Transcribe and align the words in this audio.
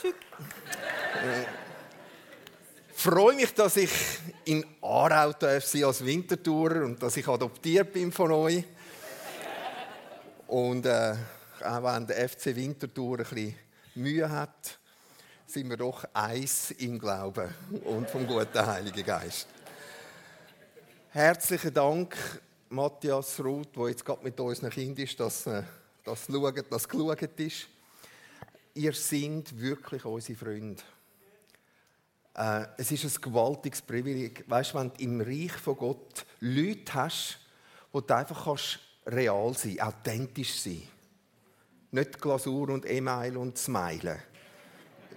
Shit. 0.00 0.14
Ich 2.94 3.02
freue 3.02 3.34
mich, 3.34 3.54
dass 3.54 3.76
ich 3.76 3.90
in 4.44 4.64
Aarau 4.82 5.32
darf 5.32 5.74
als 5.74 6.04
Wintertourer 6.04 6.84
und 6.84 7.02
dass 7.02 7.16
ich 7.16 7.26
adoptiert 7.26 7.92
bin 7.92 8.12
von 8.12 8.32
euch. 8.32 8.64
Und 10.46 10.86
äh, 10.86 11.14
auch 11.64 11.82
wenn 11.82 12.06
der 12.06 12.28
FC 12.28 12.46
Winterthur 12.56 13.18
ein 13.18 13.24
bisschen 13.24 13.54
Mühe 13.94 14.30
hat, 14.30 14.78
sind 15.46 15.70
wir 15.70 15.76
doch 15.76 16.04
eins 16.12 16.72
im 16.72 16.98
Glauben 16.98 17.48
und 17.84 18.08
vom 18.10 18.26
guten 18.26 18.66
Heiligen 18.66 19.04
Geist. 19.04 19.46
Herzlichen 21.10 21.72
Dank, 21.72 22.16
Matthias 22.68 23.40
Ruth, 23.40 23.74
der 23.76 23.88
jetzt 23.88 24.04
gerade 24.04 24.22
mit 24.22 24.38
unseren 24.38 24.70
Kindern 24.70 25.04
ist, 25.04 25.18
dass 25.18 25.46
äh, 25.46 25.62
das 26.04 26.26
schaut, 26.26 26.64
das 26.70 26.88
geschaut 26.88 27.40
ist. 27.40 27.68
Ihr 28.78 28.92
seid 28.92 29.58
wirklich 29.58 30.04
unsere 30.04 30.38
Freunde. 30.38 30.80
Äh, 32.32 32.66
es 32.76 32.92
ist 32.92 33.04
ein 33.04 33.20
gewaltiges 33.20 33.82
Privileg. 33.82 34.44
Weißt 34.48 34.72
du, 34.72 34.78
wenn 34.78 34.90
du 34.90 35.02
im 35.02 35.20
Reich 35.20 35.50
von 35.50 35.76
Gott 35.76 36.24
Leute 36.38 36.94
hast, 36.94 37.40
wo 37.90 38.00
du 38.00 38.14
einfach 38.14 38.44
kannst 38.44 38.78
real 39.04 39.52
sein, 39.54 39.80
authentisch 39.80 40.60
sein. 40.60 40.84
Nicht 41.90 42.20
Glasur 42.20 42.68
und 42.68 42.88
E-Mail 42.88 43.36
und 43.36 43.58
Smile, 43.58 44.22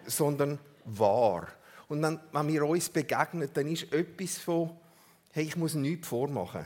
sondern 0.07 0.57
wahr. 0.85 1.47
Und 1.87 2.01
wenn, 2.01 2.19
wenn 2.31 2.47
wir 2.47 2.65
uns 2.65 2.89
begegnen, 2.89 3.47
dann 3.53 3.67
ist 3.67 3.93
etwas 3.93 4.39
von, 4.39 4.75
hey, 5.33 5.43
ich 5.43 5.55
muss 5.55 5.75
nichts 5.75 6.07
vormachen. 6.07 6.65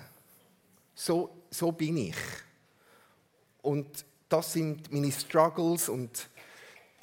So, 0.93 1.41
so 1.49 1.73
bin 1.73 1.97
ich. 1.97 2.15
Und 3.63 4.05
das 4.29 4.53
sind 4.53 4.93
meine 4.93 5.11
Struggles 5.11 5.89
und 5.89 6.29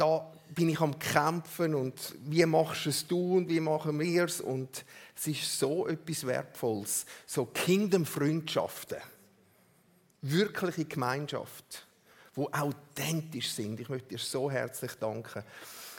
da 0.02 0.26
bin 0.52 0.68
ich 0.68 0.80
am 0.80 0.98
Kämpfen 0.98 1.76
und 1.76 1.94
wie 2.24 2.44
machst 2.44 2.86
es 2.86 3.06
du 3.06 3.36
und 3.36 3.48
wie 3.48 3.60
machen 3.60 4.00
wir 4.00 4.24
es 4.24 4.40
und 4.40 4.84
es 5.16 5.28
ist 5.28 5.60
so 5.60 5.86
etwas 5.86 6.26
Wertvolles, 6.26 7.06
so 7.24 7.46
Kingdom-Freundschaften, 7.46 8.98
wirkliche 10.22 10.86
Gemeinschaft, 10.86 11.86
wo 12.34 12.48
authentisch 12.50 13.52
sind. 13.52 13.78
Ich 13.78 13.88
möchte 13.88 14.08
dir 14.08 14.18
so 14.18 14.50
herzlich 14.50 14.92
danken. 14.94 15.44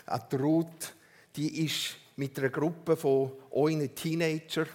Auch 0.06 0.28
die 0.28 0.36
Ruth, 0.36 0.94
die 1.38 1.66
ist 1.66 1.96
mit 2.18 2.38
einer 2.38 2.50
Gruppe 2.50 2.98
von 2.98 3.32
euren 3.52 3.96
Teenager 3.96 4.66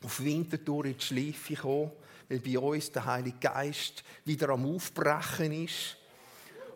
auf 0.00 0.22
Winterthur 0.22 0.84
in 0.84 0.96
die 0.96 1.04
Schleife 1.04 1.54
gekommen, 1.54 1.90
weil 2.28 2.38
bei 2.38 2.56
uns 2.56 2.92
der 2.92 3.04
Heilige 3.04 3.38
Geist 3.38 4.04
wieder 4.24 4.50
am 4.50 4.64
Aufbrechen 4.72 5.64
ist 5.64 5.96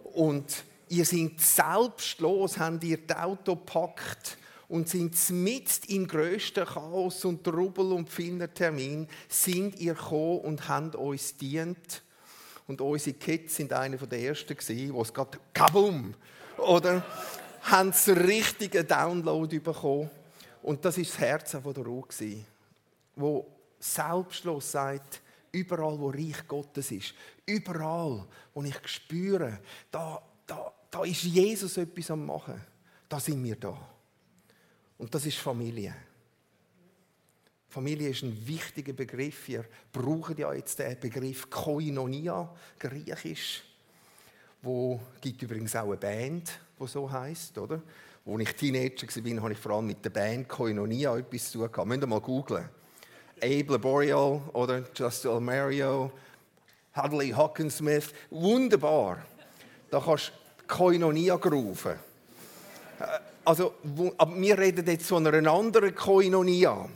und 0.03 0.65
ihr 0.89 1.05
seid 1.05 1.41
selbstlos, 1.41 2.59
habt 2.59 2.85
ihr 2.85 2.99
das 3.07 3.19
Auto 3.19 3.57
gepackt 3.57 4.39
und 4.69 4.89
sind 4.89 5.17
mitten 5.31 5.93
im 5.93 6.07
grössten 6.07 6.65
Chaos 6.65 7.25
und 7.25 7.43
Trubel 7.43 7.93
und 7.93 8.11
vielen 8.11 8.53
Termin 8.55 9.09
sind 9.29 9.79
ihr 9.81 9.95
gekommen 9.95 10.41
und 10.41 10.69
habt 10.69 10.95
uns 10.95 11.37
dient. 11.37 12.03
Und 12.67 12.83
unsere 12.83 13.17
Kids 13.17 13.57
sind 13.57 13.73
einer 13.73 13.97
der 13.97 14.21
ersten 14.21 14.57
die 14.69 14.93
es 14.95 15.15
gerade 15.15 15.39
kabum 15.55 16.15
oder 16.59 17.03
haben 17.63 17.95
den 18.07 18.19
richtigen 18.19 18.87
Download 18.87 19.59
bekommen. 19.59 20.11
Und 20.63 20.85
das 20.85 20.99
ist 20.99 21.13
das 21.13 21.19
Herz 21.19 21.51
von 21.53 21.73
der 21.73 21.85
Ruhe 21.85 22.05
wo 23.17 23.47
selbstlos 23.81 24.73
sagt, 24.73 25.23
überall 25.51 25.99
wo 25.99 26.11
Reich 26.11 26.47
Gottes 26.47 26.91
ist, 26.91 27.15
überall 27.47 28.27
wo 28.55 28.63
ich 28.63 28.77
spüre, 28.87 29.61
da, 29.91 30.21
da, 30.47 30.73
da 30.91 31.05
ist 31.05 31.23
Jesus 31.23 31.77
etwas 31.77 32.11
am 32.11 32.25
Machen. 32.25 32.61
Da 33.09 33.21
sind 33.21 33.43
wir 33.43 33.57
da. 33.57 33.77
Und 34.99 35.15
das 35.15 35.27
ist 35.27 35.39
Familie. 35.39 35.95
Familie 37.69 38.09
ist 38.09 38.23
ein 38.23 38.47
wichtiger 38.47 38.93
Begriff. 38.93 39.49
Wir 39.49 39.65
brauchen 39.93 40.37
ja 40.37 40.53
jetzt 40.53 40.79
den 40.79 40.99
Begriff 40.99 41.49
Koinonia, 41.51 42.55
griechisch. 42.79 43.63
Wo 44.63 45.01
gibt 45.21 45.43
übrigens 45.43 45.77
auch 45.77 45.87
eine 45.87 45.97
Band, 45.97 46.59
die 46.81 46.87
so 46.87 47.11
heißt, 47.11 47.57
oder? 47.59 47.83
Als 48.27 48.43
ich 48.43 48.53
Teenager 48.57 49.07
war, 49.07 49.43
habe 49.43 49.53
ich 49.53 49.59
vor 49.59 49.73
allem 49.73 49.87
mit 49.87 50.05
der 50.05 50.11
Band 50.11 50.49
Koinonia 50.49 51.17
etwas 51.17 51.51
zu 51.51 51.67
tun. 51.67 51.89
Müsst 51.89 52.03
ihr 52.03 52.07
mal 52.07 52.21
googeln. 52.21 52.69
Abel 53.41 53.79
Boreal 53.79 54.43
oder 54.53 54.85
Just 54.95 55.25
Mario, 55.25 56.11
Hadley 56.93 57.31
Hockensmith. 57.31 58.13
Wunderbar. 58.31 59.25
Da 59.91 60.01
kannst 60.01 60.33
Koinonia 60.69 61.37
gerufen. 61.37 61.99
Äh, 63.01 63.05
also, 63.45 63.75
aber 64.19 64.41
wir 64.41 64.59
reden 64.59 64.87
jetzt 64.87 65.07
von 65.07 65.27
einer 65.27 65.51
anderen 65.51 65.95
Koinonia. 65.95 66.89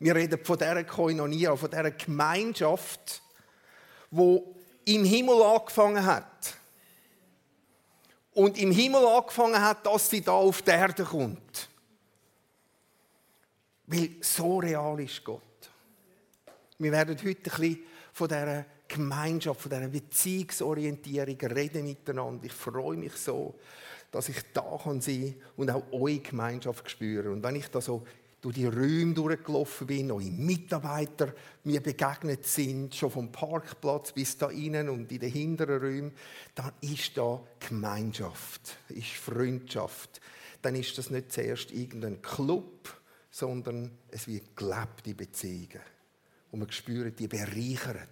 Wir 0.00 0.14
reden 0.14 0.42
von 0.42 0.56
dieser 0.58 0.84
Koinonia, 0.84 1.54
von 1.56 1.70
dieser 1.70 1.90
Gemeinschaft, 1.90 3.20
wo 4.10 4.54
im 4.86 5.04
Himmel 5.04 5.42
angefangen 5.42 6.04
hat. 6.04 6.54
Und 8.32 8.56
im 8.58 8.70
Himmel 8.70 9.04
angefangen 9.04 9.60
hat, 9.60 9.84
dass 9.84 10.08
sie 10.08 10.22
da 10.22 10.32
auf 10.32 10.62
die 10.62 10.70
Erde 10.70 11.04
kommt. 11.04 11.68
Weil 13.86 14.10
so 14.20 14.58
real 14.58 14.98
ist 15.00 15.24
Gott. 15.24 15.42
Wir 16.78 16.92
werden 16.92 17.16
heute 17.16 17.28
ein 17.28 17.42
bisschen 17.42 17.80
von 18.12 18.28
dieser 18.28 18.64
Gemeinschaft, 18.88 19.60
von 19.60 19.70
dieser 19.70 19.88
Beziehungsorientierung 19.88 21.38
reden 21.38 21.84
miteinander. 21.84 22.44
Ich 22.44 22.52
freue 22.52 22.96
mich 22.96 23.12
so, 23.12 23.54
dass 24.10 24.28
ich 24.30 24.38
da 24.54 24.78
sein 25.00 25.34
kann 25.34 25.34
und 25.56 25.70
auch 25.70 25.84
eure 25.92 26.18
Gemeinschaft 26.18 26.90
spüre. 26.90 27.30
Und 27.30 27.42
wenn 27.42 27.56
ich 27.56 27.68
da 27.68 27.80
so 27.80 28.04
durch 28.40 28.54
die 28.54 28.66
Räume 28.66 29.14
durchgelaufen 29.14 29.86
bin, 29.86 30.12
eure 30.12 30.22
Mitarbeiter 30.22 31.34
mir 31.64 31.82
begegnet 31.82 32.46
sind, 32.46 32.94
schon 32.94 33.10
vom 33.10 33.32
Parkplatz 33.32 34.12
bis 34.12 34.38
da 34.38 34.48
innen 34.48 34.88
und 34.88 35.10
in 35.10 35.18
den 35.18 35.32
hinteren 35.32 35.80
Räumen, 35.80 36.12
dann 36.54 36.72
ist 36.80 37.16
da 37.16 37.42
Gemeinschaft, 37.58 38.78
ist 38.88 39.08
Freundschaft. 39.08 40.20
Dann 40.62 40.74
ist 40.74 40.96
das 40.98 41.10
nicht 41.10 41.32
zuerst 41.32 41.72
irgendein 41.72 42.22
Club, 42.22 43.00
sondern 43.30 43.90
es 44.10 44.26
wird 44.26 44.56
gelebte 44.56 45.14
Beziehungen. 45.14 45.82
Und 46.50 46.60
man 46.60 46.72
spürt, 46.72 47.18
die 47.18 47.28
bereichern. 47.28 48.08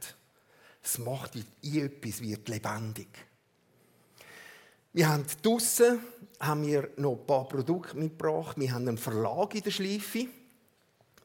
Es 0.87 0.99
macht 0.99 1.33
in 1.63 1.85
etwas, 1.85 2.21
wird 2.21 2.49
lebendig. 2.49 3.09
Wir 4.93 5.09
haben 5.09 5.27
draussen 5.43 5.99
haben 6.39 6.65
wir 6.65 6.91
noch 6.97 7.19
ein 7.19 7.27
paar 7.27 7.49
Produkte 7.49 7.97
mitgebracht. 7.97 8.57
Wir 8.57 8.73
haben 8.73 8.87
einen 8.87 8.97
Verlag 8.97 9.53
in 9.57 9.63
der 9.63 9.73
Schleife. 9.73 10.27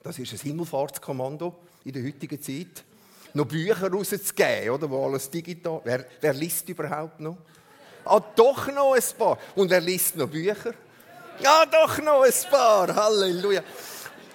Das 0.01 0.17
ist 0.17 0.33
ein 0.33 0.39
Himmelfahrtskommando 0.39 1.59
in 1.85 1.93
der 1.93 2.03
heutigen 2.03 2.41
Zeit. 2.41 2.83
Noch 3.35 3.45
Bücher 3.45 3.91
rauszugeben, 3.91 4.71
oder, 4.71 4.89
wo 4.89 5.05
alles 5.05 5.29
digital 5.29 5.79
wer, 5.83 6.07
wer 6.19 6.33
liest 6.33 6.67
überhaupt 6.67 7.19
noch? 7.19 7.37
Ah, 8.03 8.19
doch 8.19 8.67
noch 8.73 8.95
ein 8.95 9.03
paar. 9.15 9.37
Und 9.55 9.69
wer 9.69 9.79
liest 9.79 10.15
noch 10.15 10.27
Bücher? 10.27 10.73
Ja, 11.39 11.65
doch 11.67 11.99
noch 11.99 12.23
ein 12.23 12.49
paar. 12.49 12.95
Halleluja. 12.95 13.61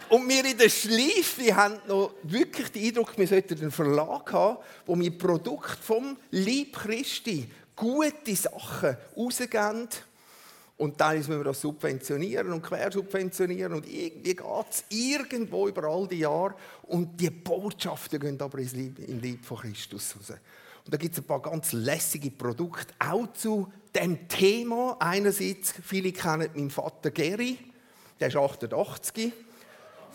Und 0.09 0.29
wir 0.29 0.45
in 0.45 0.57
der 0.57 0.69
Schleife 0.69 1.55
haben 1.55 1.81
noch 1.89 2.13
wirklich 2.23 2.71
den 2.71 2.87
Eindruck, 2.87 3.19
wir 3.19 3.27
sollten 3.27 3.61
einen 3.61 3.71
Verlag 3.73 4.33
haben, 4.33 4.59
wo 4.85 4.99
wir 4.99 5.19
Produkte 5.19 5.83
vom 5.83 6.17
Lieb 6.31 6.77
Christi, 6.77 7.51
gute 7.75 8.37
Sachen 8.37 8.97
rausgeben. 9.17 9.89
Und 10.79 11.01
dann 11.01 11.17
müssen 11.17 11.39
wir 11.39 11.45
das 11.45 11.61
subventionieren 11.61 12.53
und 12.53 12.63
quersubventionieren. 12.63 13.73
Und 13.73 13.89
irgendwie 13.89 14.35
geht 14.35 14.67
es 14.71 14.85
irgendwo 14.91 15.69
über 15.69 15.85
all 15.85 16.07
die 16.07 16.19
Jahre. 16.19 16.55
Und 16.83 17.19
die 17.21 17.31
Botschaften 17.31 18.21
gehen 18.21 18.41
aber 18.41 18.59
ins 18.59 18.73
Lieb, 18.73 18.99
in 18.99 19.21
Lieb 19.21 19.45
von 19.45 19.59
Christus 19.59 20.15
raus. 20.17 20.39
Und 20.85 20.95
da 20.95 20.99
gibt 20.99 21.15
es 21.15 21.21
ein 21.21 21.27
paar 21.27 21.43
ganz 21.43 21.73
lässige 21.73 22.31
Produkte, 22.31 22.95
auch 22.99 23.33
zu 23.33 23.73
dem 23.95 24.29
Thema. 24.29 24.97
Einerseits, 25.01 25.75
viele 25.83 26.13
kennen 26.13 26.51
meinen 26.55 26.71
Vater 26.71 27.11
Geri, 27.11 27.59
der 28.21 28.29
ist 28.29 28.37
88 28.37 29.33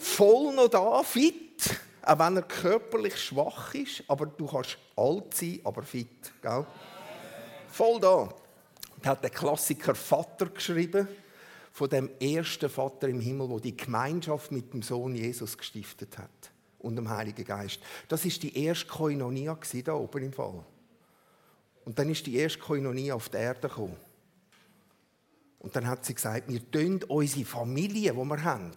voll 0.01 0.53
noch 0.53 0.68
da, 0.68 1.03
fit, 1.03 1.80
auch 2.01 2.19
wenn 2.19 2.38
er 2.38 2.44
körperlich 2.44 3.18
schwach 3.18 3.74
ist, 3.75 4.03
aber 4.07 4.25
du 4.25 4.48
kannst 4.48 4.77
alt 4.95 5.33
sein, 5.33 5.59
aber 5.63 5.83
fit. 5.83 6.31
Gell? 6.42 6.65
Voll 7.69 8.00
da. 8.00 8.30
Er 9.01 9.12
hat 9.12 9.24
den 9.24 9.31
Klassiker 9.31 9.95
Vater 9.95 10.48
geschrieben, 10.48 11.07
von 11.71 11.89
dem 11.89 12.09
ersten 12.19 12.69
Vater 12.69 13.07
im 13.07 13.19
Himmel, 13.19 13.50
wo 13.50 13.59
die 13.59 13.75
Gemeinschaft 13.75 14.51
mit 14.51 14.74
dem 14.74 14.81
Sohn 14.81 15.15
Jesus 15.15 15.57
gestiftet 15.57 16.18
hat 16.18 16.51
und 16.80 16.95
dem 16.95 17.09
Heiligen 17.09 17.45
Geist. 17.45 17.80
Das 18.07 18.25
ist 18.25 18.44
die 18.44 18.65
erste 18.65 18.88
Koinonia 18.88 19.57
da 19.86 19.94
oben 19.94 20.24
im 20.24 20.33
Fall. 20.33 20.63
Und 21.86 21.98
dann 21.98 22.09
ist 22.09 22.25
die 22.25 22.36
erste 22.36 22.59
Koinonia 22.59 23.15
auf 23.15 23.30
die 23.30 23.38
Erde 23.38 23.68
gekommen. 23.68 23.98
Und 25.59 25.75
dann 25.75 25.88
hat 25.88 26.06
sie 26.06 26.13
gesagt, 26.13 26.50
wir 26.50 26.71
tun 26.71 27.03
unsere 27.07 27.45
Familie, 27.45 28.12
die 28.13 28.18
wir 28.18 28.44
haben, 28.44 28.71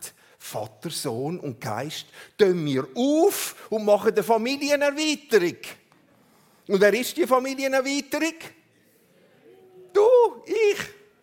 Vater, 0.44 0.90
Sohn 0.90 1.40
und 1.40 1.58
Geist, 1.58 2.06
tun 2.36 2.66
wir 2.66 2.86
auf 2.94 3.66
und 3.70 3.84
machen 3.84 4.12
eine 4.12 4.22
Familienerweiterung. 4.22 5.56
Und 6.68 6.80
wer 6.80 6.92
ist 6.92 7.16
die 7.16 7.26
Familienerweiterung? 7.26 8.34
Du, 9.90 10.02
ich, 10.44 10.78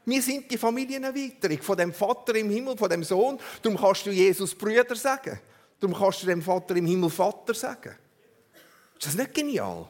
Wir 0.05 0.21
sind 0.23 0.49
die 0.49 0.57
Familienerweiterung 0.57 1.61
von 1.61 1.77
dem 1.77 1.93
Vater 1.93 2.33
im 2.35 2.49
Himmel, 2.49 2.75
von 2.75 2.89
dem 2.89 3.03
Sohn. 3.03 3.37
Darum 3.61 3.77
kannst 3.79 4.07
du 4.07 4.09
Jesus 4.09 4.55
Brüder 4.55 4.95
sagen. 4.95 5.39
Darum 5.79 5.95
kannst 5.95 6.23
du 6.23 6.25
dem 6.25 6.41
Vater 6.41 6.75
im 6.75 6.87
Himmel 6.87 7.11
Vater 7.11 7.53
sagen. 7.53 7.95
Ist 8.97 9.05
das 9.05 9.15
nicht 9.15 9.35
genial? 9.35 9.87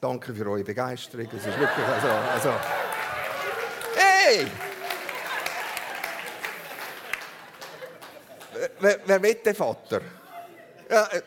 Danke 0.00 0.34
für 0.34 0.46
eure 0.46 0.64
Begeisterung. 0.64 1.26
Es 1.26 1.46
ist 1.46 1.58
wirklich, 1.58 1.86
also, 1.86 2.08
also. 2.08 2.52
Hey! 3.94 4.46
Wer, 8.80 9.00
wer 9.04 9.22
will 9.22 9.34
den 9.34 9.54
Vater? 9.54 10.00
Ja, 10.90 11.06
äh, 11.06 11.22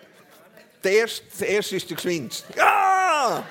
der 0.84 0.92
erste, 0.92 1.24
der 1.40 1.48
erste 1.50 1.76
ist 1.76 1.90
der 1.90 1.96
geschwindste. 1.96 2.54
Ja! 2.58 3.44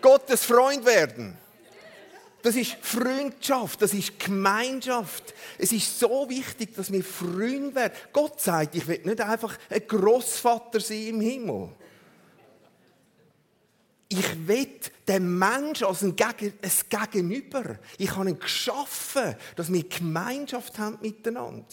Gottes 0.00 0.44
Freund 0.44 0.84
werden. 0.84 1.36
Das 2.42 2.56
ist 2.56 2.76
Freundschaft, 2.80 3.82
das 3.82 3.92
ist 3.92 4.18
Gemeinschaft. 4.18 5.34
Es 5.58 5.72
ist 5.72 5.98
so 5.98 6.26
wichtig, 6.28 6.74
dass 6.74 6.90
wir 6.90 7.04
Freunde 7.04 7.74
werden. 7.74 7.92
Gott 8.12 8.40
sagt, 8.40 8.74
ich 8.74 8.86
will 8.86 9.00
nicht 9.04 9.20
einfach 9.20 9.58
ein 9.68 9.86
Großvater 9.86 10.80
sein 10.80 11.08
im 11.08 11.20
Himmel. 11.20 11.68
Ich 14.12 14.48
will 14.48 14.80
den 15.06 15.38
Menschen 15.38 15.86
als 15.86 16.02
ein, 16.02 16.16
Gegen 16.16 16.52
ein 16.62 17.10
Gegenüber. 17.12 17.76
Ich 17.96 18.16
habe 18.16 18.28
ihn 18.28 18.40
geschaffen, 18.40 19.36
dass 19.54 19.72
wir 19.72 19.88
Gemeinschaft 19.88 20.80
haben 20.80 20.98
miteinander. 21.00 21.64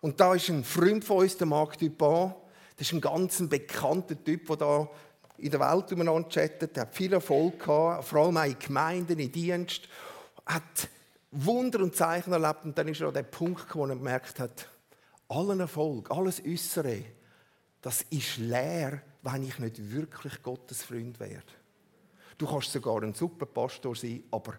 Und 0.00 0.18
da 0.18 0.34
ist 0.34 0.48
ein 0.48 0.64
Freund 0.64 1.04
von 1.04 1.18
uns, 1.18 1.36
der 1.36 1.46
Marc 1.46 1.76
Dupin. 1.76 2.32
Das 2.78 2.86
ist 2.86 2.94
ein 2.94 3.02
ganz 3.02 3.46
bekannter 3.50 4.22
Typ, 4.24 4.46
der 4.46 4.56
da 4.56 4.88
in 5.36 5.50
der 5.50 5.60
Welt 5.60 5.92
umeinander 5.92 6.28
chattet. 6.30 6.78
Er 6.78 6.82
hat 6.82 6.94
viel 6.94 7.12
Erfolg 7.12 7.58
gehabt, 7.58 8.04
vor 8.04 8.24
allem 8.24 8.38
auch 8.38 8.44
in 8.44 8.58
Gemeinden, 8.58 9.18
in 9.18 9.30
Dienst. 9.30 9.90
Hat 10.46 10.88
Wunder 11.32 11.80
und 11.80 11.94
Zeichen 11.94 12.32
erlebt. 12.32 12.64
Und 12.64 12.78
dann 12.78 12.88
ist 12.88 13.02
er 13.02 13.08
an 13.08 13.14
den 13.14 13.30
Punkt 13.30 13.66
gekommen, 13.66 13.90
wo 13.90 13.92
er 13.92 13.96
gemerkt 13.96 14.40
hat, 14.40 14.68
allen 15.28 15.60
Erfolg, 15.60 16.10
alles 16.10 16.42
Äußere, 16.42 17.04
das 17.82 18.02
ist 18.10 18.38
leer, 18.38 19.02
wenn 19.32 19.42
ich 19.42 19.58
nicht 19.58 19.90
wirklich 19.90 20.42
Gottes 20.42 20.82
Freund 20.82 21.18
werde. 21.20 21.52
Du 22.36 22.46
kannst 22.46 22.72
sogar 22.72 23.02
ein 23.02 23.14
super 23.14 23.46
Pastor 23.46 23.94
sein, 23.96 24.24
aber 24.30 24.54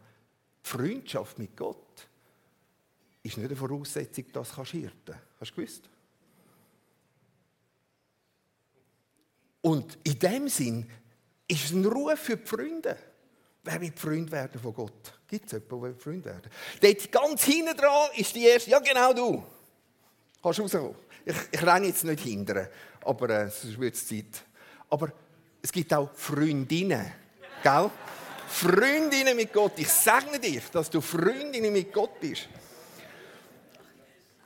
Freundschaft 0.61 1.39
mit 1.39 1.55
Gott 1.55 2.07
ist 3.23 3.37
nicht 3.37 3.47
eine 3.47 3.55
Voraussetzung, 3.55 4.25
dass 4.31 4.53
du 4.53 4.63
hirten 4.63 4.91
kannst. 5.05 5.21
Hast 5.39 5.51
du 5.51 5.55
gewusst? 5.55 5.89
Und 9.61 9.97
in 10.03 10.19
dem 10.19 10.47
Sinn 10.49 10.89
ist 11.47 11.65
es 11.65 11.71
ein 11.71 11.85
Ruf 11.85 12.19
für 12.19 12.37
die 12.37 12.45
Freunde. 12.45 12.97
Wer 13.63 13.81
will 13.81 13.91
Freund 13.95 14.31
werden 14.31 14.59
von 14.61 14.73
Gott? 14.73 15.19
Gibt 15.27 15.45
es 15.45 15.51
jemanden, 15.51 15.81
der 15.81 15.95
Freund 15.95 16.25
werden 16.25 16.49
Dort 16.81 17.11
ganz 17.11 17.43
hinten 17.43 17.75
dran 17.75 18.09
ist 18.15 18.33
die 18.33 18.45
erste, 18.45 18.69
ja 18.69 18.79
genau 18.79 19.13
du. 19.13 19.43
Kannst 20.41 20.59
du 20.59 20.63
rauskommen. 20.63 20.95
Ich, 21.25 21.35
ich 21.51 21.65
renne 21.65 21.87
jetzt 21.87 22.03
nicht 22.05 22.23
hindern, 22.23 22.67
aber 23.03 23.29
äh, 23.29 23.49
sonst 23.49 23.79
wird 23.79 23.95
es 23.95 24.07
Zeit. 24.07 24.45
Aber 24.89 25.11
es 25.61 25.71
gibt 25.71 25.93
auch 25.93 26.09
Freundinnen. 26.13 27.11
Gell? 27.63 27.89
Freundinnen 28.47 29.35
mit 29.35 29.53
Gott. 29.53 29.73
Ich 29.77 29.89
segne 29.89 30.39
dich, 30.39 30.69
dass 30.71 30.89
du 30.89 31.01
Freundinnen 31.01 31.71
mit 31.71 31.93
Gott 31.93 32.19
bist. 32.19 32.49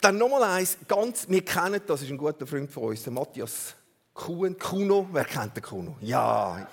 Dann 0.01 0.17
nochmal 0.17 0.43
eins, 0.43 0.77
ganz, 0.85 1.29
wir 1.29 1.45
kennen, 1.45 1.81
das 1.87 2.01
ist 2.01 2.09
ein 2.09 2.17
guter 2.17 2.45
Freund 2.45 2.69
von 2.69 2.83
uns, 2.83 3.03
der 3.03 3.13
Matthias 3.13 3.73
Kuhn, 4.13 4.57
Kuno. 4.57 5.07
Wer 5.11 5.23
kennt 5.23 5.55
den 5.55 5.63
Kuno? 5.63 5.95
Ja, 6.01 6.67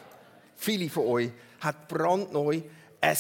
viele 0.57 0.91
von 0.91 1.07
euch 1.07 1.31
hat 1.61 1.87
brandneu 1.87 2.61
ein 3.01 3.17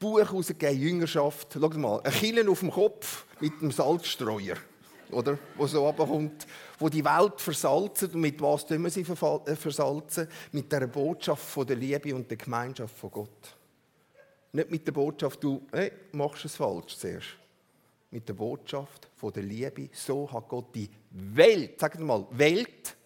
Buch 0.00 0.18
herausgegeben, 0.18 0.80
Jüngerschaft. 0.80 1.48
Schau 1.52 1.68
mal, 1.68 2.00
ein 2.02 2.12
Killen 2.12 2.48
auf 2.48 2.60
dem 2.60 2.72
Kopf 2.72 3.26
mit 3.38 3.52
einem 3.60 3.70
Salzstreuer, 3.70 4.56
oder? 5.10 5.38
Wo 5.56 5.66
so 5.66 5.86
runterkommt 5.86 6.46
wo 6.78 6.88
die 6.88 7.04
Welt 7.04 7.40
versalzen. 7.40 8.10
Und 8.12 8.20
mit 8.20 8.40
was 8.40 8.66
tun 8.66 8.82
wir 8.82 8.90
sie 8.90 9.02
äh, 9.02 9.56
versalzen? 9.56 10.28
Mit 10.52 10.70
der 10.70 10.86
Botschaft 10.86 11.42
von 11.42 11.66
der 11.66 11.76
Liebe 11.76 12.14
und 12.14 12.30
der 12.30 12.36
Gemeinschaft 12.36 12.96
von 12.96 13.10
Gott. 13.10 13.56
Nicht 14.52 14.70
mit 14.70 14.86
der 14.86 14.92
Botschaft, 14.92 15.42
du 15.42 15.66
hey, 15.72 15.92
machst 16.12 16.44
es 16.44 16.56
falsch 16.56 16.96
zuerst. 16.96 17.28
Mit 18.10 18.26
der 18.28 18.34
Botschaft 18.34 19.08
von 19.16 19.32
der 19.32 19.42
Liebe. 19.42 19.90
So 19.92 20.30
hat 20.32 20.48
Gott 20.48 20.74
die 20.74 20.88
Welt, 21.10 21.78
sagen 21.78 21.98
wir 21.98 22.06
mal, 22.06 22.26
Welt. 22.30 22.96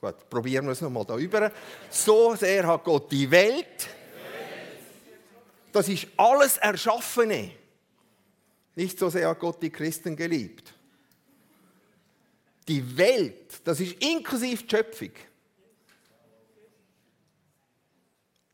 Gut, 0.00 0.28
probieren 0.28 0.64
wir 0.66 0.72
es 0.72 0.80
nochmal 0.80 1.04
da 1.04 1.16
über. 1.16 1.52
So 1.88 2.34
sehr 2.34 2.66
hat 2.66 2.82
Gott 2.82 3.12
die 3.12 3.30
Welt. 3.30 3.88
Das 5.70 5.88
ist 5.88 6.08
alles 6.16 6.56
Erschaffene. 6.58 7.61
Nicht 8.74 8.98
so 8.98 9.10
sehr 9.10 9.28
hat 9.28 9.38
Gott 9.38 9.62
die 9.62 9.70
Christen 9.70 10.16
geliebt 10.16 10.74
die 12.68 12.96
Welt, 12.96 13.60
das 13.64 13.80
ist 13.80 14.02
inklusive 14.02 14.62
die 14.62 14.70
Schöpfung. 14.70 15.10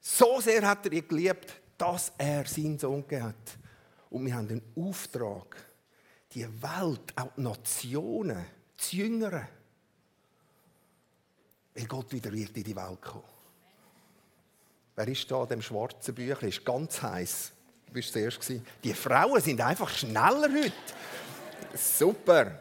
So 0.00 0.40
sehr 0.40 0.66
hat 0.66 0.86
er 0.86 0.92
ihr 0.92 1.02
geliebt, 1.02 1.60
dass 1.76 2.12
er 2.16 2.46
seinen 2.46 2.78
Sohn 2.78 3.04
hat. 3.10 3.58
Und 4.10 4.24
wir 4.24 4.34
haben 4.34 4.48
den 4.48 4.62
Auftrag, 4.74 5.56
die 6.32 6.46
Welt, 6.62 7.12
auch 7.16 7.32
die 7.36 7.42
Nationen 7.42 8.44
zu 8.76 8.96
jüngern. 8.96 9.46
Weil 11.74 11.86
Gott 11.86 12.12
wieder 12.12 12.32
wird 12.32 12.56
in 12.56 12.64
die 12.64 12.74
Welt 12.74 13.02
kommen. 13.02 13.24
Wer 14.96 15.08
ist 15.08 15.30
da 15.30 15.42
an 15.42 15.48
dem 15.48 15.62
schwarzen 15.62 16.14
Büchlein? 16.14 16.48
Ist 16.48 16.64
ganz 16.64 17.00
heiß. 17.02 17.52
Du 17.88 17.94
bist 17.94 18.12
zuerst 18.12 18.38
Die 18.84 18.94
Frauen 18.94 19.40
sind 19.40 19.60
einfach 19.60 19.88
schneller 19.88 20.48
heute. 20.48 20.72
Super. 21.74 22.58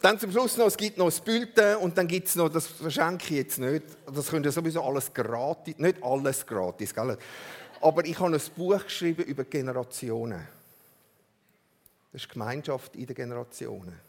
Dann 0.00 0.18
zum 0.18 0.30
Schluss 0.30 0.56
noch, 0.56 0.66
es 0.66 0.76
gibt 0.76 0.96
noch 0.96 1.06
das 1.06 1.20
Bulletin 1.20 1.76
und 1.76 1.98
dann 1.98 2.08
gibt 2.08 2.28
es 2.28 2.36
noch, 2.36 2.48
das 2.48 2.66
verschenke 2.66 3.24
ich 3.24 3.30
jetzt 3.30 3.58
nicht, 3.58 3.84
das 4.06 4.28
könnt 4.28 4.46
ihr 4.46 4.52
sowieso 4.52 4.82
alles 4.82 5.12
gratis, 5.12 5.76
nicht 5.76 6.02
alles 6.02 6.46
gratis, 6.46 6.94
gell? 6.94 7.18
aber 7.82 8.04
ich 8.06 8.18
habe 8.18 8.34
ein 8.34 8.40
Buch 8.56 8.82
geschrieben 8.82 9.24
über 9.24 9.44
Generationen. 9.44 10.46
Das 12.12 12.22
ist 12.22 12.30
Gemeinschaft 12.30 12.96
in 12.96 13.06
den 13.06 13.14
Generationen. 13.14 14.00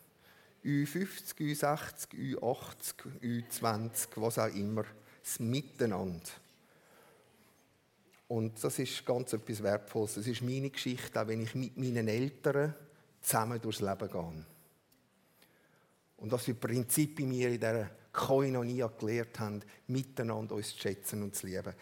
Ü50, 0.63 1.35
Ü60, 1.39 2.37
Ü80, 2.39 2.93
Ü20, 3.21 4.07
was 4.15 4.39
auch 4.39 4.53
immer. 4.53 4.85
Das 5.23 5.39
Miteinander. 5.39 6.21
Und 8.31 8.63
das 8.63 8.79
ist 8.79 9.05
ganz 9.05 9.33
etwas 9.33 9.61
Wertvolles. 9.61 10.13
Das 10.13 10.25
ist 10.25 10.41
meine 10.41 10.69
Geschichte, 10.69 11.21
auch 11.21 11.27
wenn 11.27 11.41
ich 11.41 11.53
mit 11.53 11.75
meinen 11.75 12.07
Eltern 12.07 12.73
zusammen 13.19 13.59
durchs 13.59 13.81
Leben 13.81 14.09
gehe. 14.09 14.45
Und 16.15 16.31
was 16.31 16.45
für 16.45 16.53
Prinzipien 16.53 17.29
wir 17.29 17.49
in 17.49 17.59
dieser 17.59 17.89
Koinonia 18.13 18.87
gelehrt 18.87 19.37
haben, 19.41 19.59
miteinander 19.87 20.55
uns 20.55 20.73
zu 20.73 20.79
schätzen 20.79 21.23
und 21.23 21.35
zu 21.35 21.45
lieben. 21.45 21.73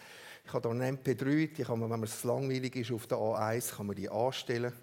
Ich 0.44 0.52
habe 0.52 0.68
hier 0.68 0.82
einen 0.82 0.98
MP3, 0.98 1.54
die 1.54 1.62
kann 1.62 1.80
man, 1.80 1.92
wenn 1.92 2.00
man 2.00 2.10
es 2.10 2.24
langweilig 2.24 2.78
ist, 2.78 2.92
auf 2.94 3.06
der 3.06 3.20
A1 3.20 3.76
kann 3.76 3.86
man 3.86 3.96
die 3.96 4.10
anstellen. 4.10 4.74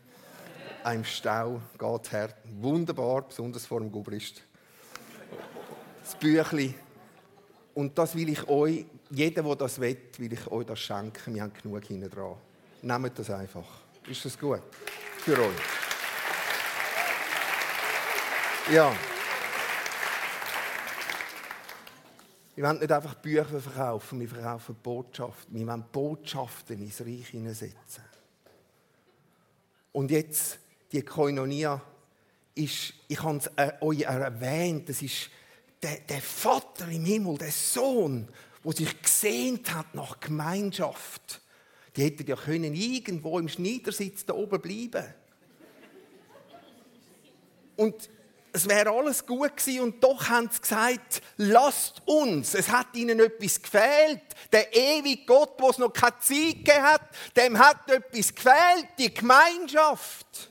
Ein 0.85 1.05
Stau 1.05 1.61
geht 1.77 2.13
her. 2.13 2.33
Wunderbar, 2.61 3.27
besonders 3.27 3.67
vor 3.67 3.81
dem 3.81 3.91
Gubrist. 3.91 4.41
Das 6.01 6.15
Büchlein. 6.15 6.75
Und 7.75 7.99
das 7.99 8.15
will 8.15 8.29
ich 8.29 8.47
euch, 8.49 8.87
jeder, 9.11 9.43
der 9.43 9.57
das 9.57 9.81
will, 9.81 9.97
will 10.19 10.33
ich 10.33 10.47
euch 10.49 10.67
das 10.67 10.81
schenken. 10.81 11.35
Wir 11.35 11.43
haben 11.43 11.53
genug 11.53 11.85
hinten 11.85 12.11
dran. 12.11 12.37
Nehmt 12.83 13.19
das 13.19 13.31
einfach. 13.31 13.67
Ist 14.09 14.25
das 14.25 14.39
gut? 14.39 14.63
Für 15.19 15.39
euch. 15.39 15.57
Ja. 18.73 18.95
Wir 22.55 22.65
wollen 22.65 22.79
nicht 22.79 22.91
einfach 22.91 23.15
Bücher 23.15 23.45
verkaufen, 23.45 24.19
wir 24.19 24.29
verkaufen 24.29 24.77
Botschaften. 24.83 25.55
Wir 25.55 25.67
wollen 25.67 25.85
Botschaften 25.93 26.81
ins 26.81 27.01
Reich 27.01 27.29
hineinsetzen. 27.29 28.03
Und 29.93 30.11
jetzt, 30.11 30.59
die 30.91 31.03
Koinonia 31.03 31.81
ist, 32.55 32.95
ich 33.09 33.23
habe 33.23 33.39
es 33.39 33.47
äh, 33.57 33.73
euch 33.81 34.03
erwähnt, 34.03 34.89
das 34.89 35.03
ist 35.03 35.31
der, 35.83 35.99
der 36.01 36.21
Vater 36.21 36.89
im 36.89 37.05
Himmel, 37.05 37.39
der 37.39 37.51
Sohn, 37.51 38.29
der 38.67 38.73
sich 38.73 39.03
gesehnt 39.03 39.73
hat 39.73 39.95
nach 39.95 40.19
Gemeinschaft. 40.19 41.41
Die 41.95 42.03
hätten 42.03 42.27
ja 42.27 42.37
können 42.37 42.75
irgendwo 42.75 43.39
im 43.39 43.49
Schneidersitz 43.49 44.27
da 44.27 44.35
oben 44.35 44.61
bleiben. 44.61 45.15
Und 47.77 48.11
es 48.53 48.69
wäre 48.69 48.91
alles 48.91 49.25
gut 49.25 49.57
gewesen 49.57 49.81
und 49.83 50.03
doch 50.03 50.29
haben 50.29 50.49
sie 50.51 50.61
gesagt, 50.61 51.23
lasst 51.37 52.03
uns. 52.07 52.55
Es 52.55 52.71
hat 52.71 52.95
ihnen 52.95 53.21
etwas 53.21 53.61
gefehlt. 53.61 54.23
Der 54.51 54.75
ewige 54.75 55.27
Gott, 55.27 55.55
wo 55.59 55.71
es 55.71 55.79
noch 55.79 55.93
keine 55.93 56.19
Zeit 56.21 56.65
gegeben 56.65 56.83
hat, 56.83 57.03
dem 57.37 57.59
hat 57.59 57.91
etwas 57.91 58.35
gefehlt, 58.35 58.89
die 58.99 59.13
Gemeinschaft. 59.13 60.51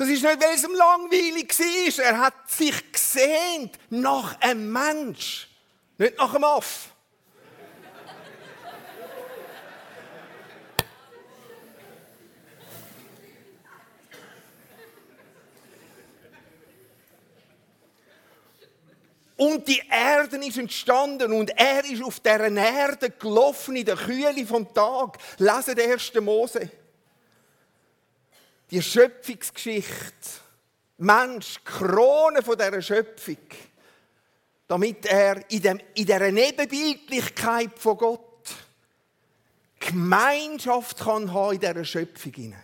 Das 0.00 0.08
ist 0.08 0.22
nicht, 0.22 0.42
weil 0.42 0.54
es 0.54 0.64
ihm 0.64 0.74
langweilig 0.74 1.58
war. 1.58 2.04
Er 2.06 2.18
hat 2.20 2.50
sich 2.50 2.90
gesehnt 2.90 3.76
nach 3.90 4.40
einem 4.40 4.72
Mensch, 4.72 5.46
nicht 5.98 6.16
nach 6.16 6.34
einem 6.34 6.44
Aff. 6.44 6.88
Und 19.36 19.68
die 19.68 19.82
Erde 19.90 20.38
ist 20.38 20.56
entstanden 20.56 21.30
und 21.34 21.50
er 21.50 21.84
ist 21.84 22.02
auf 22.02 22.20
dieser 22.20 22.50
Erde 22.50 23.10
gelaufen 23.10 23.76
in 23.76 23.84
der 23.84 23.96
Kühle 23.96 24.46
vom 24.46 24.72
Tag. 24.72 25.18
Lesen 25.36 25.74
den 25.74 25.92
1. 25.92 26.14
Mose. 26.22 26.70
Die 28.70 28.82
Schöpfungsgeschichte. 28.82 30.40
Mensch, 30.98 31.60
Krone 31.64 32.42
von 32.42 32.56
dieser 32.56 32.82
Schöpfung. 32.82 33.38
Damit 34.68 35.06
er 35.06 35.50
in, 35.50 35.62
dem, 35.62 35.80
in 35.94 36.06
dieser 36.06 36.30
Nebenbildlichkeit 36.30 37.78
von 37.78 37.96
Gott 37.96 38.30
Gemeinschaft 39.80 40.98
kann 40.98 41.32
haben 41.32 41.54
in 41.54 41.60
dieser 41.60 41.84
Schöpfung. 41.84 42.54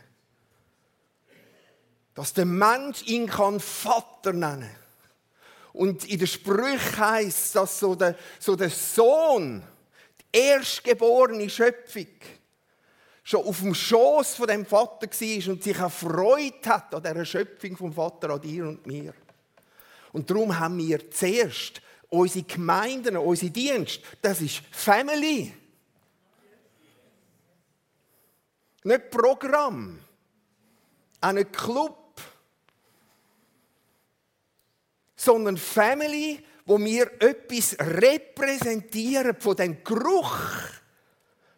Dass 2.15 2.33
der 2.35 2.45
Mensch 2.45 3.03
ihn 3.07 3.27
kann 3.27 3.59
Vater 3.59 4.33
nennen 4.33 4.61
kann. 4.61 4.87
Und 5.73 6.05
in 6.05 6.19
der 6.19 6.27
Sprüche 6.27 6.99
heißt 6.99 7.55
dass 7.57 7.81
so 7.81 7.95
der, 7.95 8.17
so 8.39 8.57
der 8.57 8.71
Sohn, 8.71 9.63
die 10.33 10.39
erstgeborene 10.39 11.51
Schöpfung, 11.51 12.07
schon 13.27 13.45
auf 13.45 13.59
dem 13.59 13.75
Schoß 13.75 14.37
von 14.37 14.47
dem 14.47 14.65
Vater 14.65 15.09
war 15.09 15.53
und 15.53 15.61
sich 15.61 15.77
erfreut 15.77 16.65
hat 16.65 16.95
an 16.95 17.03
dieser 17.03 17.25
Schöpfung 17.25 17.77
vom 17.77 17.93
Vater, 17.93 18.31
an 18.31 18.41
dir 18.41 18.69
und 18.69 18.87
mir. 18.87 19.13
Und 20.13 20.31
darum 20.31 20.57
haben 20.57 20.79
wir 20.79 21.11
zuerst 21.11 21.83
unsere 22.09 22.45
Gemeinden, 22.45 23.17
unsere 23.17 23.51
Dienste, 23.51 24.01
das 24.23 24.41
ist 24.41 24.63
Family. 24.71 25.53
Nicht 28.85 29.11
Programm, 29.11 29.99
auch 31.21 31.33
nicht 31.33 31.53
Club, 31.53 32.21
sondern 35.17 35.57
Family, 35.57 36.45
wo 36.65 36.79
wir 36.79 37.11
etwas 37.21 37.77
repräsentieren 37.81 39.35
von 39.41 39.57
dem 39.57 39.83
Geruch. 39.83 40.39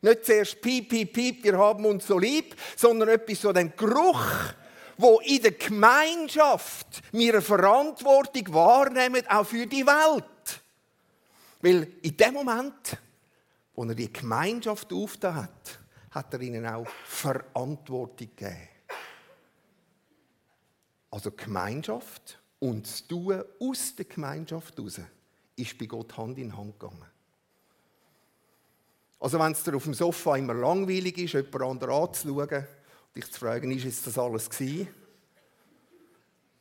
Nicht 0.00 0.24
zuerst 0.24 0.60
piep, 0.60 0.88
piep, 0.88 1.12
piep, 1.12 1.44
wir 1.44 1.58
haben 1.58 1.84
uns 1.84 2.06
so 2.06 2.18
lieb, 2.18 2.54
sondern 2.76 3.08
etwas 3.08 3.40
von 3.40 3.54
dem 3.54 3.74
Geruch, 3.76 4.24
wo 4.96 5.20
in 5.20 5.42
der 5.42 5.52
Gemeinschaft 5.52 7.02
wir 7.12 7.34
eine 7.34 7.42
Verantwortung 7.42 8.54
wahrnehmen, 8.54 9.26
auch 9.28 9.46
für 9.46 9.66
die 9.66 9.86
Welt. 9.86 10.62
Weil 11.60 11.94
in 12.02 12.16
dem 12.16 12.34
Moment, 12.34 12.96
wo 13.74 13.84
er 13.84 13.94
die 13.94 14.12
Gemeinschaft 14.12 14.92
aufgetan 14.92 15.36
hat, 15.36 15.78
hat 16.10 16.32
er 16.32 16.40
ihnen 16.40 16.66
auch 16.66 16.86
Verantwortung 17.04 18.30
gegeben. 18.36 18.68
Also 21.10 21.30
Gemeinschaft 21.32 22.40
und 22.58 22.86
das 22.86 23.06
Tun 23.06 23.42
aus 23.60 23.94
der 23.96 24.04
Gemeinschaft 24.04 24.76
heraus 24.76 25.00
ist 25.56 25.78
bei 25.78 25.86
Gott 25.86 26.16
Hand 26.16 26.38
in 26.38 26.56
Hand 26.56 26.78
gegangen. 26.78 27.06
Also 29.20 29.38
wenn 29.38 29.52
es 29.52 29.62
dir 29.64 29.74
auf 29.74 29.84
dem 29.84 29.94
Sofa 29.94 30.36
immer 30.36 30.54
langweilig 30.54 31.18
ist, 31.18 31.34
jemand 31.34 31.62
anderen 31.62 31.94
anzuschauen 31.94 32.48
und 32.48 33.16
dich 33.16 33.30
zu 33.30 33.40
fragen, 33.40 33.70
ist 33.70 34.06
das 34.06 34.18
alles 34.18 34.48
gewesen? 34.48 34.88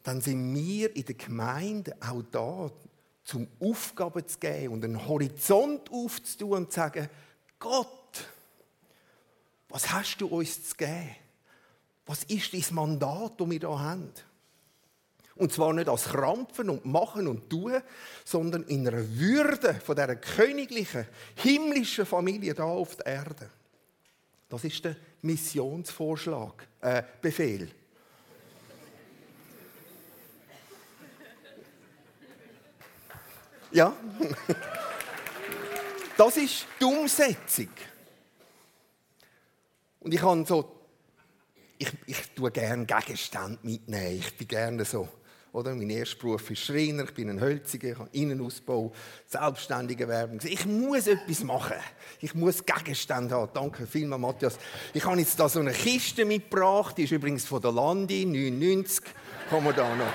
Dann 0.04 0.22
sind 0.22 0.56
wir 0.56 0.96
in 0.96 1.06
der 1.06 1.16
Gemeinde 1.16 1.96
auch 2.00 2.24
da, 2.32 2.72
zum 3.24 3.48
Aufgaben 3.60 4.26
zu 4.26 4.40
geben 4.40 4.74
und 4.74 4.86
einen 4.86 5.06
Horizont 5.06 5.92
aufzutun 5.92 6.54
und 6.54 6.72
zu 6.72 6.78
sagen, 6.78 7.10
Gott, 7.60 8.26
was 9.68 9.92
hast 9.92 10.18
du 10.22 10.28
uns 10.28 10.70
zu 10.70 10.76
geben? 10.78 11.16
Was 12.06 12.24
ist 12.24 12.54
dein 12.54 12.64
Mandat, 12.74 13.34
das 13.40 13.50
wir 13.50 13.60
hier 13.60 13.80
haben? 13.80 14.14
Und 15.38 15.54
zwar 15.54 15.74
nicht 15.74 15.88
als 15.88 16.06
Krampfen 16.06 16.70
und 16.70 16.86
Machen 16.86 17.28
und 17.28 17.50
Tun, 17.50 17.82
sondern 18.26 18.64
in 18.64 18.88
einer 18.88 19.08
Würde 19.18 19.76
von 19.76 19.96
dieser 19.96 20.16
königlichen, 20.16 21.06
himmlischen 21.36 22.06
Familie 22.06 22.54
da 22.54 22.64
auf 22.64 22.96
der 22.98 23.06
Erde. 23.06 23.50
Das 24.50 24.64
ist 24.64 24.84
der 24.84 24.96
Missionsvorschlag, 25.22 26.68
äh, 26.82 27.04
Befehl. 27.22 27.70
Ja, 33.72 33.94
das 36.18 36.38
ist 36.38 36.66
die 36.80 36.86
Umsetzung. 36.86 37.70
Und 40.00 40.14
ich 40.14 40.22
habe 40.22 40.46
so, 40.46 40.82
ich, 41.78 41.92
ich 42.06 42.30
tue 42.32 42.50
gerne 42.50 42.86
Gegenstände 42.86 43.60
mitnehmen. 43.62 44.18
Ich 44.20 44.36
bin 44.38 44.48
gerne 44.48 44.86
so 44.86 45.10
oder? 45.54 45.74
Mein 45.76 45.90
erster 45.90 46.18
Beruf 46.18 46.50
ist 46.52 46.60
Schreiner, 46.60 47.04
ich 47.04 47.14
bin 47.14 47.30
ein 47.30 47.40
Hölziger, 47.40 47.90
ich 47.90 47.98
habe 47.98 48.10
Innenausbau, 48.12 48.92
selbstständige 49.26 50.08
Werbung. 50.08 50.40
Ich 50.44 50.66
muss 50.66 51.08
etwas 51.08 51.44
machen. 51.44 51.78
Ich 52.20 52.34
muss 52.36 52.66
Gegenstände 52.66 53.36
haben. 53.36 53.52
Danke 53.54 53.88
vielmals, 53.88 54.22
Matthias. 54.22 54.60
Ich 54.94 55.06
habe 55.06 55.20
jetzt 55.20 55.40
da 55.40 55.50
so 55.50 55.60
eine 55.60 55.72
Kiste 55.72 56.26
mitgebracht, 56.26 56.98
die 56.98 57.04
ist 57.04 57.12
übrigens 57.12 57.46
von 57.46 57.62
der 57.62 57.72
Landi, 57.72 58.26
99. 58.26 59.04
Kann 59.50 59.64
man 59.64 59.76
da 59.76 59.96
noch. 59.96 60.06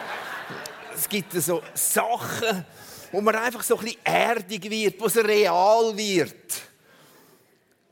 Es 0.95 1.09
gibt 1.09 1.33
so 1.33 1.63
Sachen, 1.75 2.65
wo 3.11 3.21
man 3.21 3.35
einfach 3.37 3.63
so 3.63 3.77
ein 3.79 3.85
bisschen 3.85 4.01
erdig 4.05 4.71
wird, 4.71 5.01
wo 5.01 5.07
es 5.07 5.17
real 5.17 5.97
wird. 5.97 6.63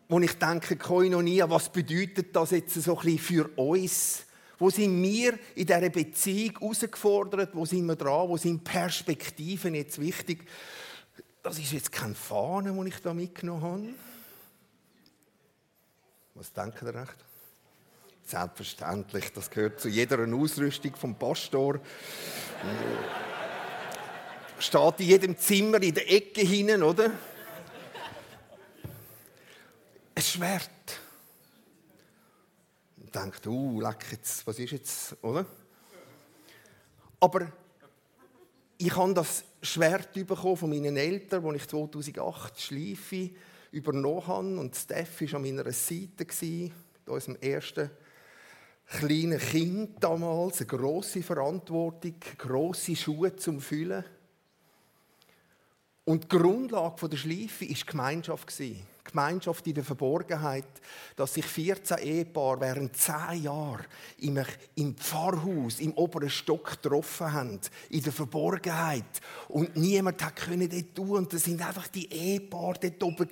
Wo 0.09 0.19
ich 0.19 0.33
denke, 0.35 0.77
Koinonia, 0.77 1.49
was 1.49 1.69
bedeutet 1.71 2.35
das 2.35 2.51
jetzt 2.51 2.75
so 2.75 2.99
ein 2.99 3.05
bisschen 3.05 3.19
für 3.19 3.51
uns? 3.57 4.25
Wo 4.61 4.69
sind 4.69 5.03
wir 5.03 5.39
in 5.55 5.67
dieser 5.67 5.89
Beziehung 5.89 6.59
herausgefordert? 6.61 7.55
Wo 7.55 7.65
sind 7.65 7.87
wir 7.87 7.97
dran? 7.97 8.29
Wo 8.29 8.37
sind 8.37 8.63
Perspektiven 8.63 9.75
jetzt 9.75 9.99
wichtig? 9.99 10.47
Das 11.43 11.59
ist 11.59 11.73
jetzt 11.73 11.91
kein 11.91 12.15
Fahne, 12.15 12.71
den 12.71 12.87
ich 12.87 13.01
da 13.01 13.15
mitgenommen 13.15 13.63
habe. 13.63 13.89
Was 16.35 16.53
denkt 16.53 16.83
ihr 16.83 16.95
recht? 16.95 17.17
Selbstverständlich, 18.27 19.33
das 19.33 19.49
gehört 19.49 19.81
zu 19.81 19.89
jeder 19.89 20.19
Ausrüstung 20.35 20.95
vom 20.95 21.15
Pastor. 21.15 21.81
Steht 24.59 25.01
in 25.01 25.07
jedem 25.07 25.39
Zimmer 25.39 25.83
in 25.83 25.95
der 25.95 26.13
Ecke 26.13 26.43
hinein, 26.43 26.83
oder? 26.83 27.11
Ein 30.15 30.23
Schwert 30.23 30.71
denkt, 33.15 33.47
uh, 33.47 33.81
leck 33.81 34.07
jetzt, 34.13 34.47
was 34.47 34.59
ist 34.59 34.73
jetzt, 34.73 35.17
oder? 35.23 35.47
Aber 37.21 37.53
ich 38.79 38.97
habe 38.97 39.13
das 39.13 39.45
Schwert 39.61 40.17
von 40.27 40.71
meinen 40.71 40.97
Eltern, 40.97 41.45
als 41.45 41.57
ich 41.63 41.69
2008 41.69 42.61
Schleife 42.61 43.31
übernommen 43.73 44.27
habe. 44.27 44.59
Und 44.59 44.75
Steph 44.75 45.21
war 45.21 45.35
an 45.35 45.43
meiner 45.43 45.71
Seite, 45.73 46.27
mit 46.41 46.73
unserem 47.07 47.37
ersten 47.37 47.91
kleinen 48.87 49.39
Kind 49.39 50.03
damals. 50.03 50.61
Eine 50.61 50.67
grosse 50.67 51.23
Verantwortung, 51.23 52.15
grosse 52.39 52.97
Schuhe 52.97 53.37
zum 53.37 53.61
Füllen. 53.61 54.05
Und 56.05 56.25
die 56.25 56.29
Grundlage 56.29 57.09
der 57.09 57.17
Schleife 57.17 57.69
war 57.69 57.75
die 57.75 57.87
Gemeinschaft. 57.87 58.63
Gemeinschaft 59.05 59.67
in 59.67 59.75
der 59.75 59.85
Verborgenheit, 59.85 60.67
dass 61.17 61.35
sich 61.35 61.45
14 61.45 61.99
Ehepaare 61.99 62.61
während 62.61 62.97
10 62.97 63.43
Jahren 63.43 63.87
im, 64.19 64.43
im 64.77 64.97
Pfarrhaus, 64.97 65.81
im 65.81 65.93
oberen 65.95 66.31
Stock 66.31 66.83
getroffen 66.83 67.33
haben, 67.33 67.61
in 67.89 68.03
der 68.03 68.13
Verborgenheit. 68.13 69.05
Und 69.49 69.77
niemand 69.77 70.19
können 70.37 70.69
dort 70.69 70.95
tun. 70.95 71.19
Und 71.19 71.33
das 71.33 71.45
sind 71.45 71.67
einfach 71.67 71.89
die 71.89 72.11
Ehepaare 72.13 72.79
dort 72.81 73.03
oben. 73.03 73.29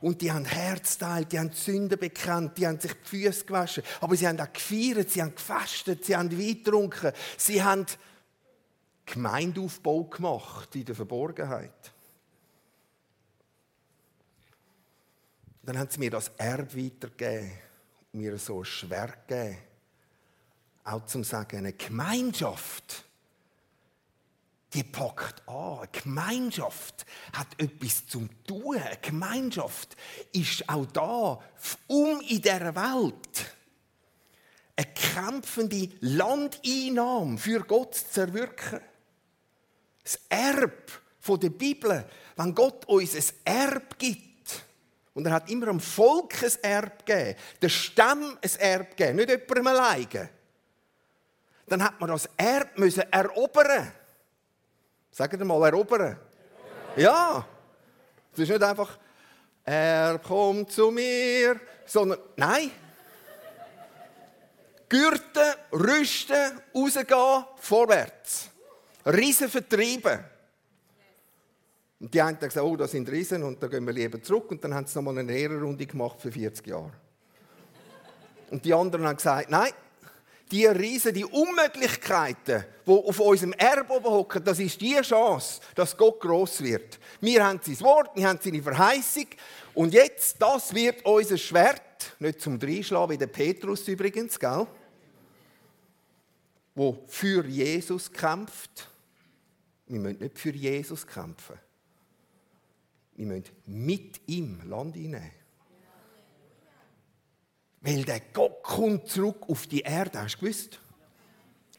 Und 0.00 0.20
die 0.20 0.32
haben 0.32 0.44
Herz 0.44 0.98
teilt, 0.98 1.32
die 1.32 1.38
haben 1.38 1.52
Sünden 1.52 1.98
bekannt, 1.98 2.58
die 2.58 2.66
haben 2.66 2.80
sich 2.80 2.92
die 2.92 3.08
Füße 3.08 3.44
gewaschen. 3.44 3.82
Aber 4.00 4.16
sie 4.16 4.28
haben 4.28 4.40
auch 4.40 4.52
gefeiert, 4.52 5.10
sie 5.10 5.22
haben 5.22 5.34
gefastet, 5.34 6.04
sie 6.04 6.16
haben 6.16 6.30
Wein 6.30 6.62
getrunken, 6.62 7.12
sie 7.36 7.62
haben 7.62 7.86
Gemeindeaufbau 9.06 10.04
gemacht 10.04 10.74
in 10.76 10.84
der 10.84 10.94
Verborgenheit. 10.94 11.92
Dann 15.62 15.78
haben 15.78 15.90
sie 15.90 15.98
mir 15.98 16.10
das 16.10 16.28
Erbe 16.38 16.84
weitergegeben 16.84 17.52
und 18.12 18.20
mir 18.20 18.38
so 18.38 18.60
ein 18.60 18.64
Schwert 18.64 19.28
gegeben. 19.28 19.58
Auch 20.84 21.04
zum 21.04 21.22
Sagen, 21.22 21.58
eine 21.58 21.74
Gemeinschaft, 21.74 23.04
die 24.72 24.82
packt 24.82 25.46
an. 25.48 25.78
Eine 25.78 25.88
Gemeinschaft 25.88 27.04
hat 27.32 27.48
etwas 27.58 28.06
zum 28.06 28.28
Tun. 28.44 28.76
Eine 28.76 28.96
Gemeinschaft 28.96 29.96
ist 30.32 30.68
auch 30.68 30.86
da, 30.86 31.40
um 31.86 32.20
in 32.22 32.40
dieser 32.40 32.74
Welt 32.74 33.54
eine 34.76 34.86
kämpfende 34.94 35.90
Landeinnahme 36.00 37.36
für 37.36 37.60
Gott 37.60 37.94
zu 37.94 38.22
erwirken. 38.22 38.80
Das 40.02 40.18
Erb 40.28 40.90
der 41.28 41.50
Bibel, 41.50 42.04
wenn 42.36 42.54
Gott 42.54 42.86
uns 42.86 43.14
ein 43.14 43.24
Erb 43.44 43.98
gibt, 43.98 44.29
und 45.14 45.26
er 45.26 45.32
hat 45.32 45.50
immer 45.50 45.66
dem 45.66 45.80
Volk 45.80 46.34
ein 46.42 46.52
Erb 46.62 47.04
gegeben, 47.04 47.36
der 47.60 47.68
Stamm 47.68 48.38
ein 48.42 48.60
Erb 48.60 48.96
gegeben, 48.96 49.16
nicht 49.16 49.28
jemandem 49.28 49.66
alleine, 49.66 50.30
dann 51.66 51.84
hat 51.84 52.00
man 52.00 52.10
das 52.10 52.28
Erb 52.36 52.78
müssen 52.78 53.04
erobern. 53.12 53.92
Sagt 55.10 55.38
mal, 55.44 55.66
erobern. 55.66 56.18
Ja. 56.96 57.46
Es 58.32 58.38
ist 58.40 58.48
nicht 58.48 58.62
einfach, 58.62 58.98
er 59.64 60.18
kommt 60.18 60.72
zu 60.72 60.90
mir, 60.90 61.60
sondern 61.84 62.18
nein. 62.36 62.70
Gürten, 64.88 65.54
rüsten, 65.72 66.60
rausgehen, 66.74 67.44
vorwärts. 67.56 68.50
Riesen 69.06 69.48
vertreiben. 69.48 70.24
Und 72.00 72.14
die 72.14 72.20
einen 72.20 72.36
haben 72.36 72.48
gesagt, 72.48 72.66
oh, 72.66 72.76
das 72.76 72.92
sind 72.92 73.08
Riesen 73.10 73.42
und 73.42 73.62
da 73.62 73.66
gehen 73.66 73.84
wir 73.84 73.92
lieber 73.92 74.22
zurück. 74.22 74.50
Und 74.50 74.64
dann 74.64 74.74
haben 74.74 74.86
sie 74.86 74.96
nochmal 74.96 75.18
eine 75.18 75.36
Ehrenrunde 75.36 75.86
gemacht 75.86 76.20
für 76.20 76.32
40 76.32 76.66
Jahre. 76.66 76.92
Und 78.50 78.64
die 78.64 78.72
anderen 78.72 79.06
haben 79.06 79.16
gesagt, 79.16 79.50
nein, 79.50 79.70
die 80.50 80.66
Riesen, 80.66 81.14
die 81.14 81.24
Unmöglichkeiten, 81.24 82.64
die 82.86 82.90
auf 82.90 83.20
unserem 83.20 83.52
Erbe 83.52 83.92
oben 83.92 84.06
hocken, 84.06 84.42
das 84.42 84.58
ist 84.58 84.80
die 84.80 85.00
Chance, 85.00 85.60
dass 85.74 85.96
Gott 85.96 86.18
groß 86.20 86.62
wird. 86.62 86.98
Wir 87.20 87.44
haben 87.44 87.60
sein 87.62 87.80
Wort, 87.80 88.10
wir 88.16 88.26
haben 88.26 88.40
seine 88.42 88.62
Verheißung 88.62 89.26
und 89.74 89.92
jetzt, 89.92 90.40
das 90.42 90.74
wird 90.74 91.04
unser 91.04 91.38
Schwert, 91.38 92.16
nicht 92.18 92.40
zum 92.40 92.58
Dreischlagen 92.58 93.12
wie 93.12 93.18
der 93.18 93.28
Petrus 93.28 93.86
übrigens, 93.86 94.40
gell? 94.40 94.66
wo 96.74 97.04
für 97.06 97.44
Jesus 97.44 98.10
kämpft. 98.10 98.88
Wir 99.86 100.00
müssen 100.00 100.18
nicht 100.18 100.38
für 100.38 100.50
Jesus 100.50 101.06
kämpfen. 101.06 101.58
Wir 103.20 103.26
müssen 103.26 103.44
mit 103.66 104.18
ihm 104.28 104.62
Land 104.64 104.96
einnehmen. 104.96 105.30
Weil 107.82 108.02
der 108.02 108.20
Gott 108.32 108.62
kommt 108.62 109.08
zurück 109.08 109.44
auf 109.46 109.66
die 109.66 109.82
Erde, 109.82 110.22
hast 110.22 110.36
du 110.36 110.40
gewusst? 110.40 110.80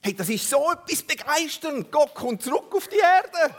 Hey, 0.03 0.13
das 0.13 0.29
ist 0.29 0.48
so 0.48 0.71
etwas 0.71 1.01
begeisternd. 1.01 1.91
Gott 1.91 2.13
kommt 2.13 2.43
zurück 2.43 2.71
auf 2.75 2.88
die 2.88 3.00
Erde. 3.00 3.55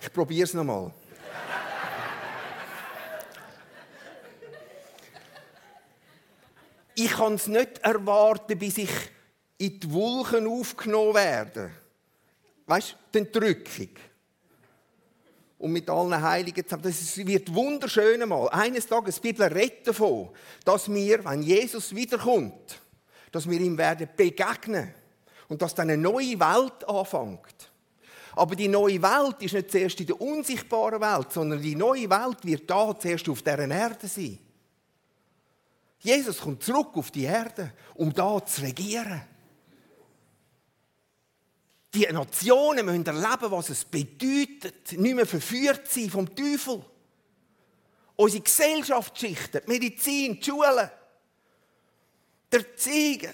Ich 0.00 0.12
probiere 0.12 0.44
es 0.46 0.54
nochmal. 0.54 0.92
Ich 6.96 7.12
kann 7.12 7.34
es 7.34 7.46
nicht 7.46 7.78
erwarten, 7.78 8.58
bis 8.58 8.78
ich 8.78 8.90
in 9.58 9.80
die 9.80 9.92
Wolken 9.92 10.46
aufgenommen 10.46 11.14
werde. 11.14 11.70
Weißt 12.66 12.90
du, 12.90 12.96
die 13.12 13.18
Entrückung 13.18 13.88
und 15.58 15.72
mit 15.72 15.90
allen 15.90 16.22
Heiligen 16.22 16.64
zusammen. 16.64 16.84
Das 16.84 17.16
wird 17.16 17.52
wunderschön 17.52 18.22
einmal. 18.22 18.48
Eines 18.50 18.86
Tages, 18.86 19.16
die 19.16 19.32
Bibel 19.32 19.46
redet 19.46 19.88
davon, 19.88 20.30
dass 20.64 20.92
wir, 20.92 21.24
wenn 21.24 21.42
Jesus 21.42 21.94
wiederkommt, 21.94 22.80
dass 23.32 23.48
wir 23.48 23.60
ihm 23.60 23.76
werden 23.76 24.08
begegnen 24.16 24.94
und 25.48 25.60
dass 25.60 25.74
dann 25.74 25.90
eine 25.90 26.00
neue 26.00 26.38
Welt 26.38 26.88
anfängt. 26.88 27.70
Aber 28.36 28.54
die 28.54 28.68
neue 28.68 29.02
Welt 29.02 29.42
ist 29.42 29.54
nicht 29.54 29.70
zuerst 29.72 29.98
in 30.00 30.06
der 30.06 30.20
unsichtbaren 30.20 31.00
Welt, 31.00 31.32
sondern 31.32 31.60
die 31.60 31.74
neue 31.74 32.08
Welt 32.08 32.44
wird 32.44 32.70
da 32.70 32.96
zuerst 32.96 33.28
auf 33.28 33.42
dieser 33.42 33.68
Erde 33.68 34.06
sein. 34.06 34.38
Jesus 35.98 36.38
kommt 36.38 36.62
zurück 36.62 36.90
auf 36.94 37.10
die 37.10 37.24
Erde, 37.24 37.72
um 37.94 38.12
da 38.14 38.44
zu 38.44 38.62
regieren. 38.62 39.22
Die 41.94 42.06
Nationen 42.06 42.84
müssen 42.84 43.06
erleben, 43.06 43.50
was 43.50 43.70
es 43.70 43.84
bedeutet, 43.84 44.92
nicht 44.92 45.14
mehr 45.14 45.26
verführt 45.26 45.88
sein 45.90 46.10
vom 46.10 46.34
Teufel. 46.34 46.84
Unsere 48.16 48.42
Gesellschaftsschichten, 48.42 49.62
die 49.64 49.70
Medizin, 49.70 50.34
die 50.38 50.44
Schulen, 50.44 50.90
der 52.52 52.60
Erziehung, 52.60 53.32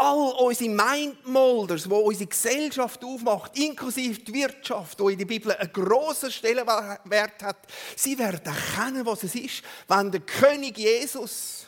all 0.00 0.32
unsere 0.32 0.70
Mindmolders, 0.70 1.84
die 1.84 1.90
unsere 1.90 2.26
Gesellschaft 2.26 3.04
aufmacht, 3.04 3.56
inklusive 3.58 4.20
die 4.20 4.32
Wirtschaft, 4.32 4.98
die 4.98 5.12
in 5.12 5.18
der 5.18 5.26
Bibel 5.26 5.52
einen 5.52 5.72
grossen 5.72 6.30
Stellenwert 6.30 7.42
hat, 7.42 7.58
sie 7.96 8.18
werden 8.18 8.40
erkennen, 8.44 9.04
was 9.04 9.22
es 9.22 9.34
ist, 9.34 9.62
wenn 9.88 10.10
der 10.10 10.22
König 10.22 10.78
Jesus, 10.78 11.66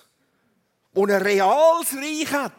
der 0.95 1.03
ein 1.03 1.23
reales 1.23 1.95
Reich 1.95 2.33
hat, 2.33 2.53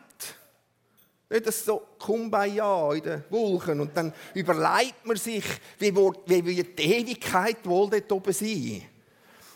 nicht 1.33 1.51
so 1.51 1.81
Kumbaya 1.99 2.93
in 2.93 3.03
den 3.03 3.23
Wolken 3.29 3.79
und 3.79 3.95
dann 3.97 4.13
überlegt 4.33 5.05
man 5.05 5.17
sich, 5.17 5.45
wie 5.79 5.95
wird 5.95 6.79
die 6.79 6.83
Ewigkeit 6.83 7.65
wohl 7.65 7.89
dort 7.89 8.11
oben 8.11 8.33
sein. 8.33 8.83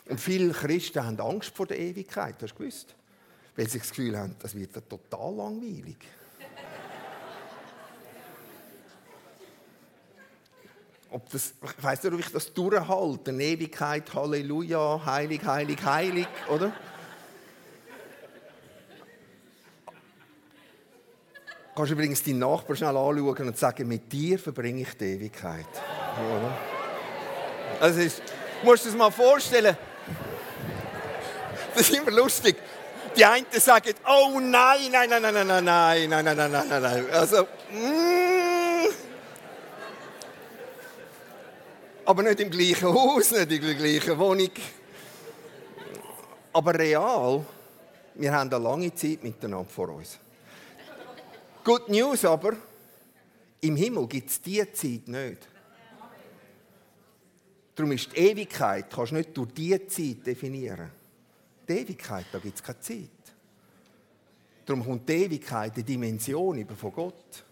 Und 0.09 0.19
viele 0.19 0.51
Christen 0.53 1.05
haben 1.05 1.19
Angst 1.19 1.55
vor 1.55 1.67
der 1.67 1.77
Ewigkeit, 1.79 2.35
hast 2.41 2.53
du 2.53 2.57
gewusst? 2.57 2.95
Weil 3.55 3.69
sie 3.69 3.77
das 3.79 3.89
Gefühl 3.89 4.17
haben, 4.17 4.35
das 4.39 4.55
wird 4.55 4.73
total 4.89 5.35
langweilig. 5.35 5.97
Ob 11.09 11.29
das, 11.29 11.53
ich 11.77 11.83
weiss 11.83 12.03
nicht, 12.03 12.13
ob 12.13 12.19
ich 12.19 12.31
das 12.31 12.53
durchhalte. 12.53 13.31
Ewigkeit, 13.31 14.13
Halleluja, 14.13 15.01
heilig, 15.05 15.41
heilig, 15.45 15.81
heilig, 15.83 16.27
oder? 16.49 16.73
Kannst 21.77 21.91
übrigens 21.91 22.23
deinen 22.23 22.39
Nachbarn 22.39 22.75
schnell 22.75 22.97
anschauen 22.97 23.47
und 23.47 23.57
sagen, 23.57 23.87
mit 23.87 24.11
dir 24.11 24.39
verbringe 24.39 24.81
ich 24.81 24.97
die 24.97 25.05
Ewigkeit. 25.05 25.67
Oder? 26.17 26.57
Also 27.79 27.99
ist, 27.99 28.19
du 28.61 28.65
musst 28.65 28.83
dir 28.83 28.89
das 28.89 28.97
mal 28.97 29.11
vorstellen. 29.11 29.77
Das 31.75 31.87
ist 31.87 31.95
immer 31.95 32.09
lustig. 32.09 32.55
Die 33.15 33.23
einen 33.23 33.45
sagen, 33.51 33.93
oh 34.07 34.39
nein, 34.39 34.89
nein, 34.91 35.09
nein, 35.09 35.21
nein, 35.21 35.33
nein, 35.33 35.63
nein, 35.63 36.09
nein, 36.09 36.09
nein, 36.09 36.35
nein, 36.35 36.51
nein, 36.51 36.67
nein, 36.67 36.81
nein. 36.81 37.09
Also, 37.11 37.43
mm, 37.43 38.87
aber 42.05 42.23
nicht 42.23 42.39
im 42.39 42.49
gleichen 42.49 42.91
Haus, 42.91 43.31
nicht 43.31 43.51
in 43.51 43.61
der 43.61 43.75
gleichen 43.75 44.17
Wohnung. 44.17 44.51
Aber 46.53 46.73
real, 46.73 47.45
wir 48.15 48.31
haben 48.31 48.51
eine 48.51 48.63
lange 48.63 48.93
Zeit 48.95 49.23
miteinander 49.23 49.69
vor 49.69 49.89
uns. 49.89 50.19
Good 51.67 51.89
News 51.89 52.23
aber, 52.23 52.55
im 53.59 53.75
Himmel 53.75 54.07
gibt 54.07 54.29
es 54.29 54.41
diese 54.41 54.71
Zeit 54.71 55.05
nicht. 55.05 55.49
Darum 57.75 57.91
ist 57.91 58.09
die 58.13 58.19
Ewigkeit, 58.21 58.89
kannst 58.89 59.11
du 59.11 59.15
nicht 59.17 59.35
durch 59.35 59.51
diese 59.51 59.85
Zeit 59.85 60.25
definieren. 60.25 60.89
Die 61.67 61.73
Ewigkeit, 61.73 62.27
da 62.31 62.39
gibt 62.39 62.55
es 62.55 62.63
keine 62.63 62.79
Zeit. 62.79 63.09
Darum 64.65 64.81
kommt 64.85 65.09
die 65.09 65.25
Ewigkeit 65.25 65.73
eine 65.75 65.83
Dimension 65.83 66.57
über 66.57 66.73
von 66.73 66.93
Gott. 66.93 67.43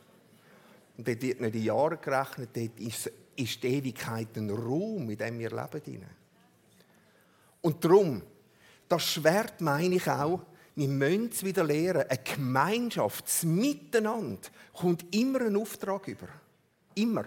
Und 0.97 1.05
dort 1.05 1.21
wird 1.21 1.41
nicht 1.41 1.55
in 1.55 1.63
Jahren 1.63 1.99
gerechnet, 2.01 2.51
dort 2.53 2.79
ist, 2.79 3.11
ist 3.35 3.63
die 3.63 3.67
Ewigkeit 3.67 4.29
ein 4.37 4.49
Raum, 4.49 5.09
in 5.09 5.17
dem 5.17 5.39
wir 5.39 5.49
leben. 5.49 6.05
Und 7.59 7.83
darum, 7.83 8.21
das 8.87 9.03
Schwert 9.03 9.59
meine 9.59 9.95
ich 9.95 10.07
auch, 10.07 10.39
wir 10.75 10.87
müssen 10.89 11.29
es 11.31 11.43
wieder 11.43 11.63
lernen. 11.63 12.03
Eine 12.09 12.23
Gemeinschaft, 12.23 13.25
das 13.25 13.43
Miteinander, 13.43 14.49
kommt 14.73 15.15
immer 15.15 15.41
ein 15.41 15.55
Auftrag 15.55 16.07
über. 16.07 16.27
Immer. 16.95 17.25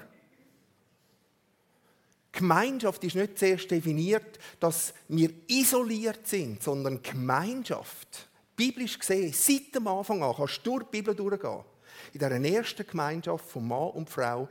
Gemeinschaft 2.31 3.03
ist 3.05 3.17
nicht 3.17 3.39
zuerst 3.39 3.71
definiert, 3.71 4.39
dass 4.61 4.93
wir 5.09 5.31
isoliert 5.49 6.27
sind, 6.27 6.63
sondern 6.63 7.03
Gemeinschaft. 7.03 8.29
Biblisch 8.55 8.99
gesehen, 8.99 9.33
seit 9.33 9.75
dem 9.75 9.87
Anfang 9.87 10.23
an, 10.23 10.35
kannst 10.37 10.61
du 10.65 10.79
durch 10.79 10.85
die 10.85 10.99
Bibel 10.99 11.15
durchgehen. 11.15 11.65
In 12.13 12.21
dieser 12.21 12.31
ersten 12.31 12.87
Gemeinschaft 12.87 13.49
von 13.49 13.67
Mann 13.67 13.91
und 13.91 14.11
Frau 14.11 14.49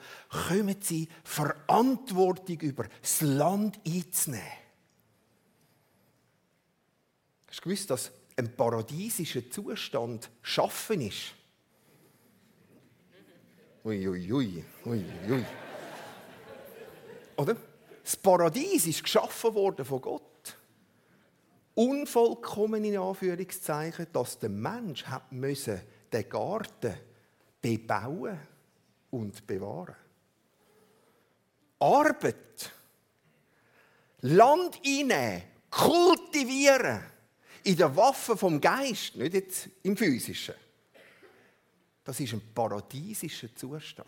kommen 0.47 0.75
sie 0.81 1.07
Verantwortung 1.23 2.59
über, 2.59 2.85
das 3.01 3.21
Land 3.21 3.79
einzunehmen. 3.85 4.43
Hast 7.47 7.59
du 7.59 7.63
gewusst, 7.63 7.89
dass 7.89 8.11
ein 8.37 8.55
paradiesischer 8.55 9.49
Zustand 9.49 10.29
schaffen 10.41 11.01
ist. 11.01 11.33
Uiuiui, 13.83 14.31
ui, 14.31 14.63
ui, 14.85 15.05
ui. 15.31 15.45
Oder? 17.37 17.55
Das 18.03 18.15
Paradies 18.15 18.87
ist 18.87 19.03
geschaffen 19.03 19.53
worden 19.53 19.83
von 19.83 20.01
Gott. 20.01 20.57
Unvollkommen 21.75 22.83
in 22.83 22.97
Anführungszeichen, 22.97 24.07
dass 24.13 24.39
der 24.39 24.49
Mensch 24.49 25.05
hat 25.05 25.31
müssen 25.31 25.81
den 26.11 26.29
Garten 26.29 26.95
bebauen 27.61 28.39
und 29.11 29.45
bewahren. 29.45 29.95
Arbeit 31.79 32.71
Land 34.21 34.79
einnehmen, 34.85 35.43
kultivieren, 35.69 37.03
in 37.67 37.75
der 37.75 37.93
Waffe 37.97 38.37
vom 38.37 38.61
Geist, 38.61 39.17
nicht 39.17 39.33
jetzt 39.33 39.69
im 39.83 39.97
Physischen. 39.97 40.55
Das 42.05 42.17
ist 42.17 42.31
ein 42.31 42.41
paradiesischer 42.55 43.53
Zustand. 43.53 44.07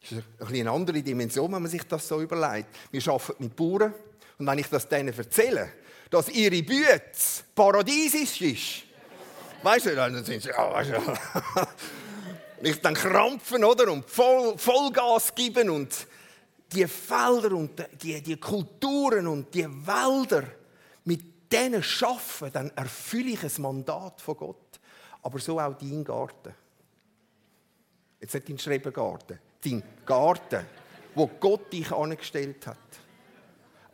Das 0.00 0.12
ist 0.12 0.24
eine 0.48 0.70
andere 0.70 1.02
Dimension, 1.02 1.50
wenn 1.52 1.62
man 1.62 1.70
sich 1.70 1.82
das 1.84 2.06
so 2.06 2.20
überlegt. 2.20 2.68
Wir 2.90 3.08
arbeiten 3.08 3.44
mit 3.44 3.56
Bauern 3.56 3.94
und 4.38 4.46
wenn 4.46 4.58
ich 4.58 4.68
das 4.68 4.86
denen 4.86 5.16
erzähle, 5.16 5.72
dass 6.10 6.28
ihre 6.28 6.62
Büte 6.62 7.00
paradiesisch 7.54 8.42
ist, 8.42 8.82
weißt 9.62 9.86
du, 9.86 9.96
dann 9.96 10.22
sind 10.22 10.42
sie, 10.42 10.50
ja, 10.50 10.70
weißt 10.70 10.90
du, 10.90 11.62
nicht 12.62 12.84
dann 12.84 12.92
krampfen, 12.92 13.64
oder? 13.64 13.90
Und 13.90 14.08
Voll, 14.08 14.58
Vollgas 14.58 15.34
geben 15.34 15.70
und 15.70 16.06
die 16.72 16.86
Felder 16.86 17.52
und 17.52 17.82
die, 18.02 18.20
die 18.22 18.36
Kulturen 18.36 19.26
und 19.26 19.54
die 19.54 19.64
Wälder 19.64 20.44
mit 21.04 21.52
denen 21.52 21.82
schaffen, 21.82 22.50
dann 22.52 22.70
erfülle 22.74 23.30
ich 23.30 23.42
ein 23.42 23.62
Mandat 23.62 24.20
von 24.20 24.36
Gott. 24.36 24.80
Aber 25.22 25.38
so 25.38 25.60
auch 25.60 25.74
dein 25.74 26.04
Garten. 26.04 26.54
Jetzt 28.20 28.34
nicht 28.34 28.48
dein 28.48 28.58
Schrebergarten, 28.58 29.38
dein 29.62 29.82
Garten, 30.04 30.64
wo 31.14 31.26
Gott 31.26 31.72
dich 31.72 31.90
angestellt 31.92 32.66
hat. 32.66 32.78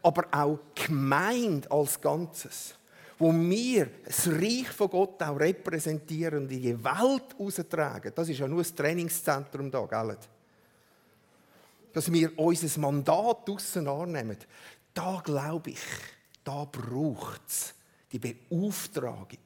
Aber 0.03 0.27
auch 0.33 0.59
Gemeinde 0.75 1.71
als 1.71 2.01
Ganzes 2.01 2.75
wo 3.23 3.33
wir 3.33 3.89
das 4.05 4.27
Reich 4.27 4.69
von 4.69 4.91
Gott 4.91 5.23
auch 5.23 5.39
repräsentieren 5.39 6.43
und 6.43 6.51
in 6.51 6.61
die 6.61 6.85
Welt 6.85 7.37
austragen. 7.39 8.11
Das 8.13 8.29
ist 8.29 8.41
ja 8.41 8.49
nur 8.49 8.63
das 8.63 8.75
Trainingszentrum 8.75 9.71
da, 9.71 9.87
gell? 9.87 10.17
Dass 11.93 12.11
wir 12.13 12.39
unser 12.39 12.81
Mandat 12.81 13.49
draussen 13.49 13.87
annehmen. 13.89 14.39
Da 14.95 15.21
glaube 15.25 15.71
ich, 15.71 15.81
da 16.45 16.65
braucht 16.65 17.43
es 17.47 17.75
die 18.11 18.19
Beauftragung, 18.19 19.39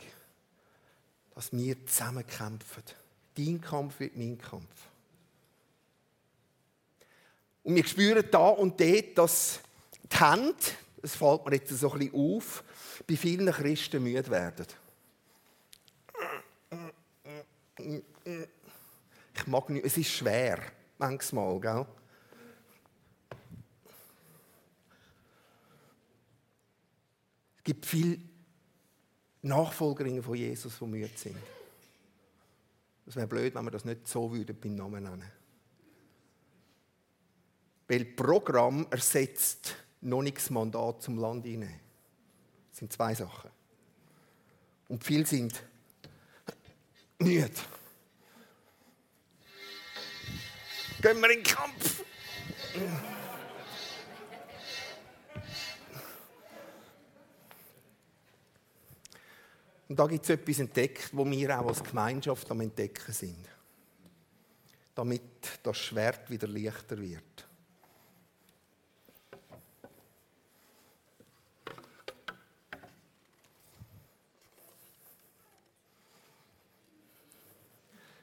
dass 1.34 1.52
wir 1.52 1.86
zusammen 1.86 2.26
kämpfen. 2.26 2.82
Dein 3.36 3.60
Kampf 3.60 4.00
wird 4.00 4.16
mein 4.16 4.38
Kampf. 4.38 4.88
Und 7.62 7.74
wir 7.74 7.84
spüren 7.84 8.24
da 8.30 8.48
und 8.48 8.80
dort, 8.80 9.18
dass 9.18 9.60
die 10.12 10.16
Hände, 10.16 10.54
es 11.02 11.16
fällt 11.16 11.44
mir 11.44 11.56
jetzt 11.56 11.70
so 11.70 11.92
ein 11.92 11.98
bisschen 11.98 12.14
auf, 12.14 12.64
bei 13.06 13.16
vielen 13.16 13.52
Christen 13.52 14.02
müde 14.02 14.30
werden. 14.30 14.66
Ich 19.34 19.46
mag 19.46 19.68
nicht, 19.68 19.84
es 19.84 19.96
ist 19.98 20.10
schwer, 20.10 20.60
manchmal, 20.98 21.60
gell? 21.60 21.86
Gibt 27.66 27.84
viele 27.84 28.20
Nachfolgerinnen 29.42 30.22
von 30.22 30.36
Jesus, 30.36 30.78
die 30.78 30.84
müde 30.84 31.10
sind. 31.16 31.36
Es 33.06 33.16
wäre 33.16 33.26
blöd, 33.26 33.56
wenn 33.56 33.64
wir 33.64 33.72
das 33.72 33.84
nicht 33.84 34.06
so 34.06 34.32
würden 34.32 34.56
beim 34.58 34.76
Namen 34.76 35.02
nennen. 35.02 35.32
Weil 37.88 38.04
Programm 38.04 38.86
ersetzt 38.90 39.74
noch 40.00 40.22
nicht 40.22 40.36
das 40.36 40.50
Mandat 40.50 41.02
zum 41.02 41.18
Land 41.18 41.44
hinein. 41.44 41.80
Das 42.70 42.78
sind 42.78 42.92
zwei 42.92 43.14
Sachen. 43.16 43.50
Und 44.86 45.02
viele 45.02 45.26
sind 45.26 45.60
müde. 47.18 47.50
Gehen 51.02 51.20
wir 51.20 51.30
in 51.30 51.42
den 51.42 51.42
Kampf. 51.42 52.04
Und 59.88 59.98
da 59.98 60.06
gibt 60.06 60.24
es 60.24 60.30
etwas 60.30 60.58
entdeckt, 60.58 61.10
wo 61.12 61.24
wir 61.24 61.60
auch 61.60 61.68
als 61.68 61.82
Gemeinschaft 61.82 62.50
am 62.50 62.60
Entdecken 62.60 63.12
sind. 63.12 63.48
Damit 64.94 65.60
das 65.62 65.76
Schwert 65.76 66.28
wieder 66.28 66.48
leichter 66.48 66.98
wird. 66.98 67.46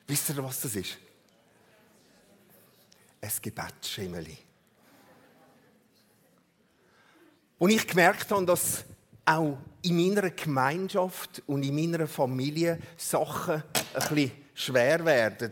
Wisst 0.06 0.30
ihr, 0.30 0.44
was 0.44 0.62
das 0.62 0.76
ist? 0.76 0.98
Ein 3.22 3.32
Gebetsschimmeli. 3.42 4.38
Und 7.58 7.70
ich 7.70 7.88
gemerkt 7.88 8.30
habe, 8.30 8.46
dass 8.46 8.84
auch 9.26 9.58
in 9.82 9.96
meiner 9.96 10.30
Gemeinschaft 10.32 11.42
und 11.48 11.64
in 11.64 11.76
meiner 11.76 12.08
Familie 12.08 12.80
Sachen 12.98 13.56
ein 13.56 13.64
bisschen 13.94 14.32
schwer 14.54 15.06
werden. 15.06 15.52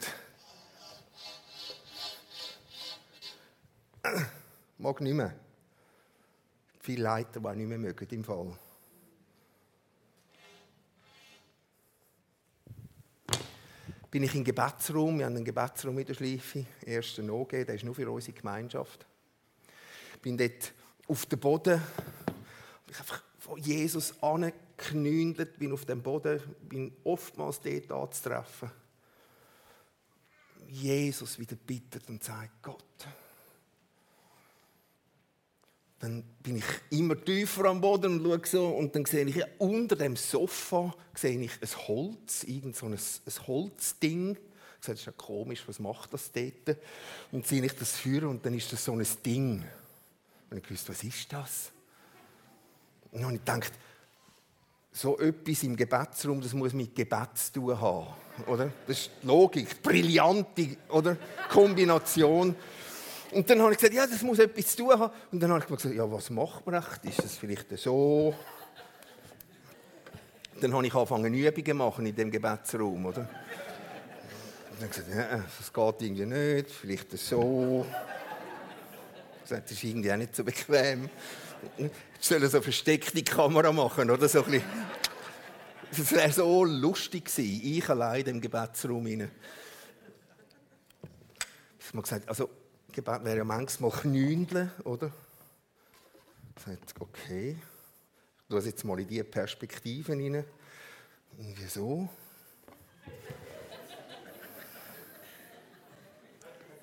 Mag 4.78 5.02
nicht 5.02 5.14
mehr. 5.14 5.34
Viele 6.80 7.04
Leiter, 7.04 7.40
die 7.40 7.56
nicht 7.58 7.68
mehr 7.68 7.78
mögen 7.78 8.08
im 8.10 8.24
Fall. 8.24 8.58
bin 14.12 14.24
ich 14.24 14.36
im 14.36 14.44
Gebetsraum. 14.44 15.20
Wir 15.20 15.26
haben 15.26 15.38
einen 15.38 15.46
Gebetsraum 15.46 15.98
in 15.98 16.06
der 16.06 16.14
Schleife, 16.14 16.66
ersten 16.86 17.30
OG, 17.30 17.66
der 17.66 17.76
ist 17.76 17.86
nur 17.86 17.96
für 17.96 18.12
unsere 18.12 18.34
Gemeinschaft. 18.34 19.06
Bin 20.22 20.38
dort 20.38 20.74
auf 21.08 21.26
dem 21.28 21.40
Boden, 21.40 21.82
ich 22.90 23.00
einfach 23.00 23.24
von 23.52 23.62
Jesus 23.62 24.14
angeknündelt, 24.22 25.60
bin 25.60 25.74
auf 25.74 25.84
dem 25.84 26.02
Boden, 26.02 26.42
bin 26.62 26.94
oftmals 27.04 27.60
dort 27.60 27.92
anzutreffen. 27.92 28.72
Jesus 30.70 31.38
wieder 31.38 31.58
bittet 31.58 32.08
und 32.08 32.24
sagt, 32.24 32.64
Gott, 32.64 33.08
dann 36.00 36.24
bin 36.42 36.58
ich 36.58 36.98
immer 36.98 37.22
tiefer 37.22 37.66
am 37.66 37.82
Boden 37.82 38.20
und 38.20 38.24
schaue 38.24 38.42
so 38.46 38.68
und 38.70 38.96
dann 38.96 39.06
sehe 39.06 39.26
ich 39.26 39.36
ja, 39.36 39.46
unter 39.58 39.98
dem 39.98 40.16
Sofa 40.16 40.96
sehe 41.14 41.38
ich 41.42 41.52
ein 41.62 41.88
Holz, 41.88 42.46
irgend 42.46 42.78
so 42.78 42.86
ein, 42.86 42.94
ein 42.94 43.48
Holzding. 43.48 44.32
Ich 44.32 44.86
sage, 44.86 44.94
das 44.94 45.00
ist 45.02 45.06
ja 45.06 45.12
komisch, 45.12 45.64
was 45.68 45.78
macht 45.78 46.14
das 46.14 46.32
dort? 46.32 46.78
Und 47.34 47.46
sehe 47.46 47.64
ich 47.66 47.76
das 47.76 47.98
führen 47.98 48.30
und 48.30 48.46
dann 48.46 48.54
ist 48.54 48.72
das 48.72 48.86
so 48.86 48.94
ein 48.94 49.06
Ding. 49.26 49.66
Und 50.50 50.58
ich 50.58 50.72
wusste, 50.72 50.94
was 50.94 51.04
ist 51.04 51.34
das? 51.34 51.72
Und 53.12 53.24
habe 53.24 53.34
ich 53.34 53.40
gedacht, 53.40 53.74
so 54.92 55.18
etwas 55.20 55.64
im 55.64 55.76
Gebetsraum, 55.76 56.42
das 56.42 56.54
muss 56.54 56.74
mit 56.74 56.96
Gebet 56.96 57.30
zu 57.36 57.54
tun 57.54 57.80
haben. 57.80 58.08
Oder? 58.48 58.72
Das 58.88 58.98
ist 58.98 59.12
die 59.22 59.28
Logik, 59.28 59.82
brillante 59.82 60.78
oder? 60.90 61.18
Kombination. 61.50 62.56
Und 63.32 63.50
dann 63.50 63.62
habe 63.62 63.72
ich 63.72 63.78
gesagt, 63.78 63.94
ja, 63.94 64.06
das 64.06 64.22
muss 64.22 64.40
etwas 64.40 64.68
zu 64.68 64.84
tun 64.84 65.00
haben. 65.00 65.14
Und 65.32 65.40
dann 65.40 65.52
habe 65.52 65.62
ich 65.62 65.66
gesagt, 65.68 65.96
ja, 65.96 66.10
was 66.12 66.30
macht 66.30 66.66
man 66.66 66.76
echt? 66.76 67.06
Ist 67.06 67.24
das 67.24 67.36
vielleicht 67.36 67.78
so? 67.78 68.36
Dann 70.60 70.74
habe 70.74 70.86
ich 70.86 70.94
angefangen, 70.94 71.34
Übungen 71.34 71.78
machen 71.78 72.06
in 72.06 72.16
dem 72.16 72.30
Gebetsraum, 72.30 73.06
oder? 73.06 73.22
Und 73.22 73.30
dann 74.82 74.82
habe 74.82 74.86
ich 74.86 74.92
gesagt, 74.92 75.10
ja, 75.10 75.44
das 75.58 75.74
geht 75.74 76.08
irgendwie 76.08 76.26
nicht, 76.26 76.70
vielleicht 76.70 77.18
so. 77.18 77.86
Ich 79.38 79.50
gesagt, 79.50 79.66
das 79.66 79.72
ist 79.72 79.84
irgendwie 79.84 80.12
auch 80.12 80.18
nicht 80.18 80.36
so 80.36 80.44
bequem. 80.44 81.10
Ich 81.78 81.92
soll 82.20 82.48
so 82.48 82.62
versteckte 82.62 83.24
Kamera 83.24 83.72
machen, 83.72 84.10
oder? 84.10 84.28
So 84.28 84.44
ein 84.44 84.62
das 85.92 86.12
wäre 86.14 86.32
so 86.32 86.64
lustig 86.64 87.26
gewesen, 87.26 87.62
ich 87.64 87.90
allein 87.90 88.26
im 88.26 88.40
Gebetsraum. 88.40 89.08
Ich 89.08 89.28
habe 91.90 92.02
gesagt, 92.02 92.30
also 92.30 92.50
Gebet 92.94 93.26
wäre 93.26 93.40
ja 93.40 93.44
manchmal 93.44 93.92
knündeln, 93.92 94.72
oder? 94.86 95.12
Sagt, 96.64 96.94
okay, 97.00 97.58
ich 97.60 98.48
tue 98.48 98.62
jetzt 98.62 98.86
mal 98.86 99.00
in 99.00 99.08
diese 99.08 99.26
Perspektive 99.26 100.14
rein. 100.14 100.46
Irgendwie 101.38 101.66
so. 101.66 102.08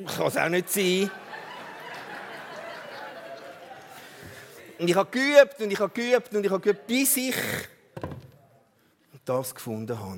Kann 0.06 0.26
es 0.26 0.36
auch 0.36 0.48
nicht 0.48 0.70
sein. 0.70 1.10
Und 4.78 4.88
ich 4.88 4.94
habe 4.94 5.10
geübt 5.10 5.60
und 5.60 5.70
ich 5.72 5.80
habe 5.80 5.92
geübt 5.92 6.32
und 6.34 6.44
ich 6.44 6.50
habe 6.50 6.60
geübt, 6.60 6.86
bis 6.86 7.16
ich 7.16 7.34
das 9.24 9.52
gefunden 9.52 9.98
habe. 9.98 10.12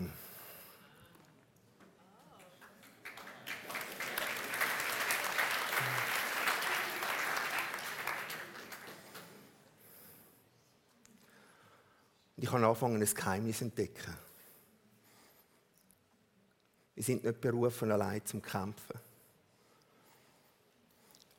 Und 12.37 12.44
ich 12.44 12.53
habe 12.53 12.66
angefangen, 12.66 13.03
ein 13.03 13.14
Geheimnis 13.14 13.59
zu 13.59 13.64
entdecken. 13.64 14.14
Wir 16.94 17.05
sind 17.05 17.25
nicht 17.25 17.40
berufen, 17.40 17.90
allein 17.92 18.25
zum 18.27 18.42
Kämpfen. 18.42 19.01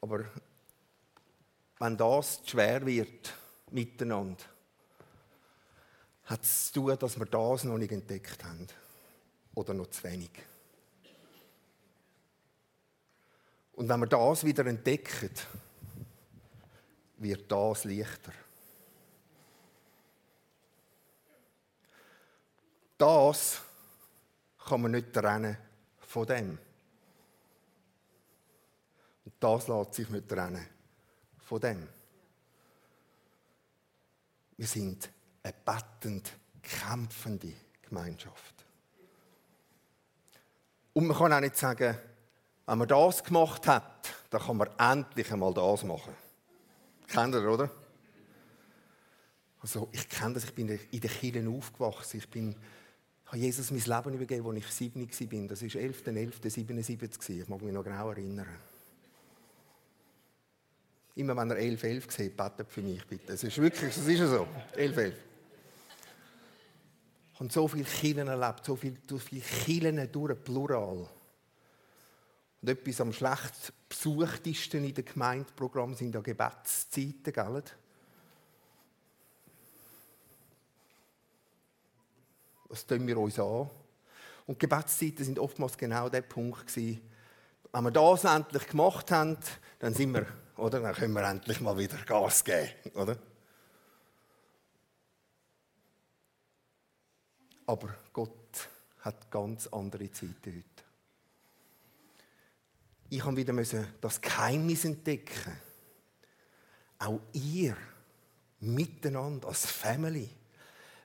Aber 0.02 0.26
wenn 1.82 1.98
das 1.98 2.44
schwer 2.46 2.86
wird 2.86 3.34
miteinander, 3.72 4.44
hat 6.26 6.44
es 6.44 6.68
zu 6.72 6.74
tun, 6.74 6.96
dass 7.00 7.18
wir 7.18 7.26
das 7.26 7.64
noch 7.64 7.80
nicht 7.80 7.92
entdeckt 7.92 8.44
haben. 8.44 8.68
Oder 9.56 9.74
noch 9.74 9.88
zu 9.88 10.04
wenig. 10.04 10.30
Und 13.74 13.90
wenn 13.90 14.00
wir 14.00 14.06
das 14.06 14.44
wieder 14.44 14.64
entdecken, 14.68 15.32
wird 17.18 17.52
das 17.52 17.84
leichter. 17.84 18.32
Das 22.96 23.60
kann 24.68 24.84
man 24.84 24.92
nicht 24.92 25.12
trennen 25.12 25.58
von 26.00 26.28
dem. 26.28 26.60
Und 29.26 29.34
das 29.40 29.68
lässt 29.68 29.96
sich 29.96 30.10
nicht 30.10 30.30
trennen 30.30 30.81
von 31.52 31.60
dem. 31.60 31.86
Wir 34.56 34.68
sind 34.68 35.10
eine 35.44 35.54
bettend 35.66 36.32
kämpfende 36.62 37.52
Gemeinschaft. 37.82 38.66
Und 40.94 41.08
man 41.08 41.18
kann 41.18 41.34
auch 41.34 41.42
nicht 41.42 41.58
sagen, 41.58 41.98
wenn 42.66 42.78
man 42.78 42.88
das 42.88 43.22
gemacht 43.22 43.68
hat, 43.68 44.14
dann 44.30 44.42
kann 44.42 44.56
man 44.56 44.70
endlich 44.78 45.30
einmal 45.30 45.54
das 45.54 45.84
machen. 45.84 46.16
Kennt 47.06 47.36
ihr, 47.36 47.46
oder? 47.46 47.70
Also, 49.60 49.90
ich 49.92 50.08
kenne 50.08 50.36
das, 50.36 50.46
ich 50.46 50.56
bin 50.56 50.70
in 50.70 51.02
den 51.02 51.12
Kirchen 51.12 51.54
aufgewachsen. 51.54 52.20
Ich 52.20 52.30
bin, 52.30 52.56
habe 53.26 53.38
Jesus 53.38 53.72
mein 53.72 53.82
Leben 53.82 54.14
übergeben, 54.14 54.48
als 54.48 54.58
ich 54.60 54.72
sieben 54.72 55.02
war. 55.02 55.48
Das 55.50 55.62
war 55.62 55.68
11.11.77. 55.68 57.42
Ich 57.42 57.50
mag 57.50 57.62
mich 57.62 57.74
noch 57.74 57.84
genau 57.84 58.10
erinnern. 58.10 58.48
Immer 61.16 61.36
wenn 61.36 61.52
er 61.52 61.58
11.11 61.58 61.84
11 61.84 62.12
sieht, 62.12 62.38
betet 62.38 62.72
für 62.72 62.82
mich 62.82 63.06
bitte. 63.06 63.34
Es 63.34 63.44
ist 63.44 63.58
wirklich, 63.58 63.96
es 63.96 64.08
ist 64.08 64.20
so. 64.20 64.48
11.11. 64.76 64.78
11. 64.78 65.14
Ich 67.34 67.40
habe 67.40 67.52
so 67.52 67.68
viele 67.68 67.84
Kirchen 67.84 68.28
erlebt, 68.28 68.66
so 68.66 68.76
viele, 68.76 68.98
so 69.10 69.18
viele 69.18 69.42
Kirchen 69.42 70.12
durch, 70.12 70.44
plural. 70.44 71.08
Und 72.62 72.70
etwas 72.70 73.02
am 73.02 73.12
schlecht 73.12 73.74
besuchtesten 73.90 74.84
in 74.84 74.94
den 74.94 75.04
Gemeindeprogrammen 75.04 75.96
sind 75.96 76.14
ja 76.14 76.22
Gebetszeiten, 76.22 77.34
gell? 77.34 77.64
Das 82.70 82.86
tun 82.86 83.06
wir 83.06 83.18
uns 83.18 83.38
an. 83.38 83.70
Und 84.46 84.60
Gebetszeiten 84.60 85.26
sind 85.26 85.40
oftmals 85.40 85.78
genau 85.78 86.08
der 86.08 86.22
Punkt 86.22 86.68
gewesen, 86.68 87.02
wenn 87.74 87.84
wir 87.84 87.92
das 87.92 88.24
endlich 88.24 88.68
gemacht 88.68 89.12
haben, 89.12 89.38
dann 89.80 89.94
sind 89.94 90.14
wir, 90.14 90.28
oder? 90.62 90.80
Dann 90.80 90.94
können 90.94 91.14
wir 91.14 91.28
endlich 91.28 91.60
mal 91.60 91.78
wieder 91.78 91.98
Gas 92.06 92.44
geben, 92.44 92.70
oder? 92.94 93.18
Aber 97.66 97.96
Gott 98.14 98.70
hat 99.00 99.32
ganz 99.32 99.68
andere 99.68 100.12
Zeiten 100.12 100.36
heute. 100.46 100.66
Ich 103.10 103.26
habe 103.26 103.36
wieder 103.36 103.54
das 104.00 104.22
Geheimnis 104.22 104.86
entdecken. 104.86 105.60
Auch 107.00 107.20
ihr 107.34 107.76
miteinander 108.60 109.48
als 109.48 109.66
Family 109.66 110.30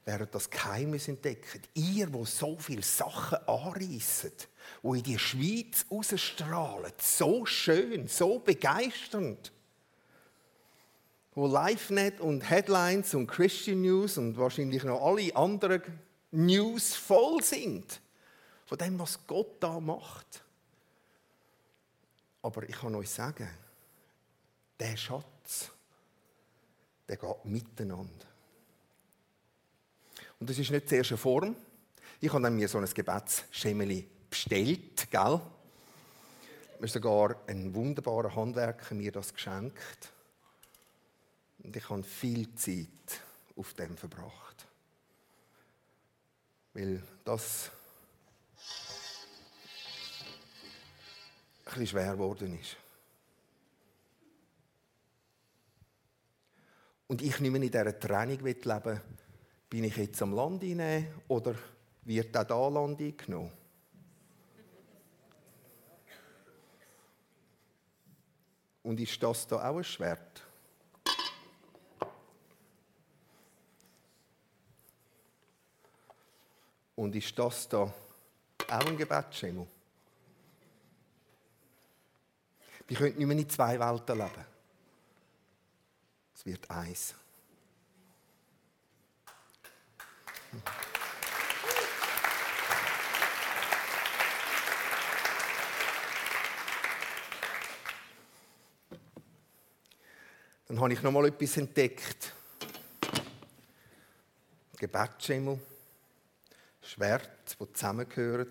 werdet 0.04 0.34
das 0.34 0.50
Geheimnis 0.50 1.08
entdecken. 1.08 1.62
Ihr, 1.74 2.12
wo 2.12 2.24
so 2.24 2.56
viele 2.58 2.82
Sachen 2.82 3.38
anreissen, 3.48 4.32
wo 4.82 4.94
in 4.94 5.02
die 5.02 5.18
Schweiz 5.18 5.86
ausstrahlen, 5.88 6.92
so 6.98 7.46
schön, 7.46 8.08
so 8.08 8.38
begeisternd. 8.38 9.52
Wo 11.34 11.46
LiveNet 11.46 12.20
und 12.20 12.48
Headlines 12.48 13.14
und 13.14 13.26
Christian 13.26 13.82
News 13.82 14.16
und 14.16 14.36
wahrscheinlich 14.38 14.84
noch 14.84 15.02
alle 15.02 15.34
anderen 15.36 15.82
News 16.30 16.94
voll 16.94 17.42
sind 17.42 18.00
von 18.64 18.78
dem, 18.78 18.98
was 18.98 19.26
Gott 19.26 19.62
da 19.62 19.78
macht. 19.78 20.42
Aber 22.42 22.68
ich 22.68 22.76
kann 22.76 22.94
euch 22.94 23.10
sagen, 23.10 23.48
der 24.78 24.96
Schatz, 24.96 25.70
der 27.08 27.16
geht 27.16 27.44
miteinander. 27.44 28.26
Und 30.38 30.50
das 30.50 30.58
ist 30.58 30.70
nicht 30.70 30.88
zuerst 30.88 31.12
eine 31.12 31.18
Form. 31.18 31.56
Ich 32.20 32.32
habe 32.32 32.50
mir 32.50 32.68
so 32.68 32.78
ein 32.78 32.84
Gebetsschemeli 32.92 34.08
bestellt, 34.30 35.10
gell? 35.10 35.40
Mir 36.78 36.88
sogar 36.88 37.36
ein 37.46 37.74
wunderbarer 37.74 38.34
Handwerker 38.34 38.94
mir 38.94 39.12
das 39.12 39.32
geschenkt. 39.32 40.12
Und 41.62 41.74
ich 41.74 41.88
habe 41.88 42.02
viel 42.02 42.54
Zeit 42.54 42.88
auf 43.56 43.72
dem 43.74 43.96
verbracht. 43.96 44.66
Weil 46.74 47.02
das 47.24 47.70
bisschen 51.66 51.86
schwer 51.86 52.12
geworden 52.12 52.58
ist. 52.58 52.76
Und 57.08 57.22
ich 57.22 57.38
nicht 57.40 57.50
mehr 57.50 57.62
in 57.62 57.70
dieser 57.70 57.98
Trennung 57.98 58.38
leben 58.44 59.00
bin 59.68 59.84
ich 59.84 59.96
jetzt 59.96 60.22
am 60.22 60.32
Land 60.32 60.62
hinein 60.62 61.12
oder 61.28 61.54
wird 62.04 62.36
auch 62.36 62.44
da 62.44 62.68
Land 62.68 63.00
eingenommen? 63.00 63.52
Und 68.86 69.00
ist 69.00 69.20
das 69.20 69.48
da 69.48 69.68
auch 69.68 69.78
ein 69.78 69.82
Schwert? 69.82 70.42
Und 76.94 77.16
ist 77.16 77.36
das 77.36 77.68
da 77.68 77.78
auch 77.78 77.92
ein 78.68 78.96
Gebetsschemel? 78.96 79.66
Wir 82.86 82.96
können 82.96 83.16
nicht 83.16 83.26
mehr 83.26 83.36
in 83.36 83.50
zwei 83.50 83.76
Welten 83.80 84.18
leben. 84.18 84.44
Es 86.32 86.46
wird 86.46 86.70
eins. 86.70 87.12
Dann 100.68 100.80
habe 100.80 100.92
ich 100.92 101.02
noch 101.02 101.12
mal 101.12 101.26
etwas 101.26 101.56
entdeckt. 101.56 102.32
Gebetsschemel, 104.76 105.60
Schwert, 106.82 107.56
die 107.60 107.72
zusammengehören. 107.72 108.50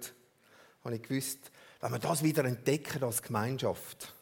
Habe 0.84 0.96
ich 0.96 1.04
gewusst, 1.04 1.52
wenn 1.82 1.92
wir 1.92 2.00
das 2.00 2.24
wieder 2.24 2.46
entdecken 2.46 3.04
als 3.04 3.22
Gemeinschaft, 3.22 4.14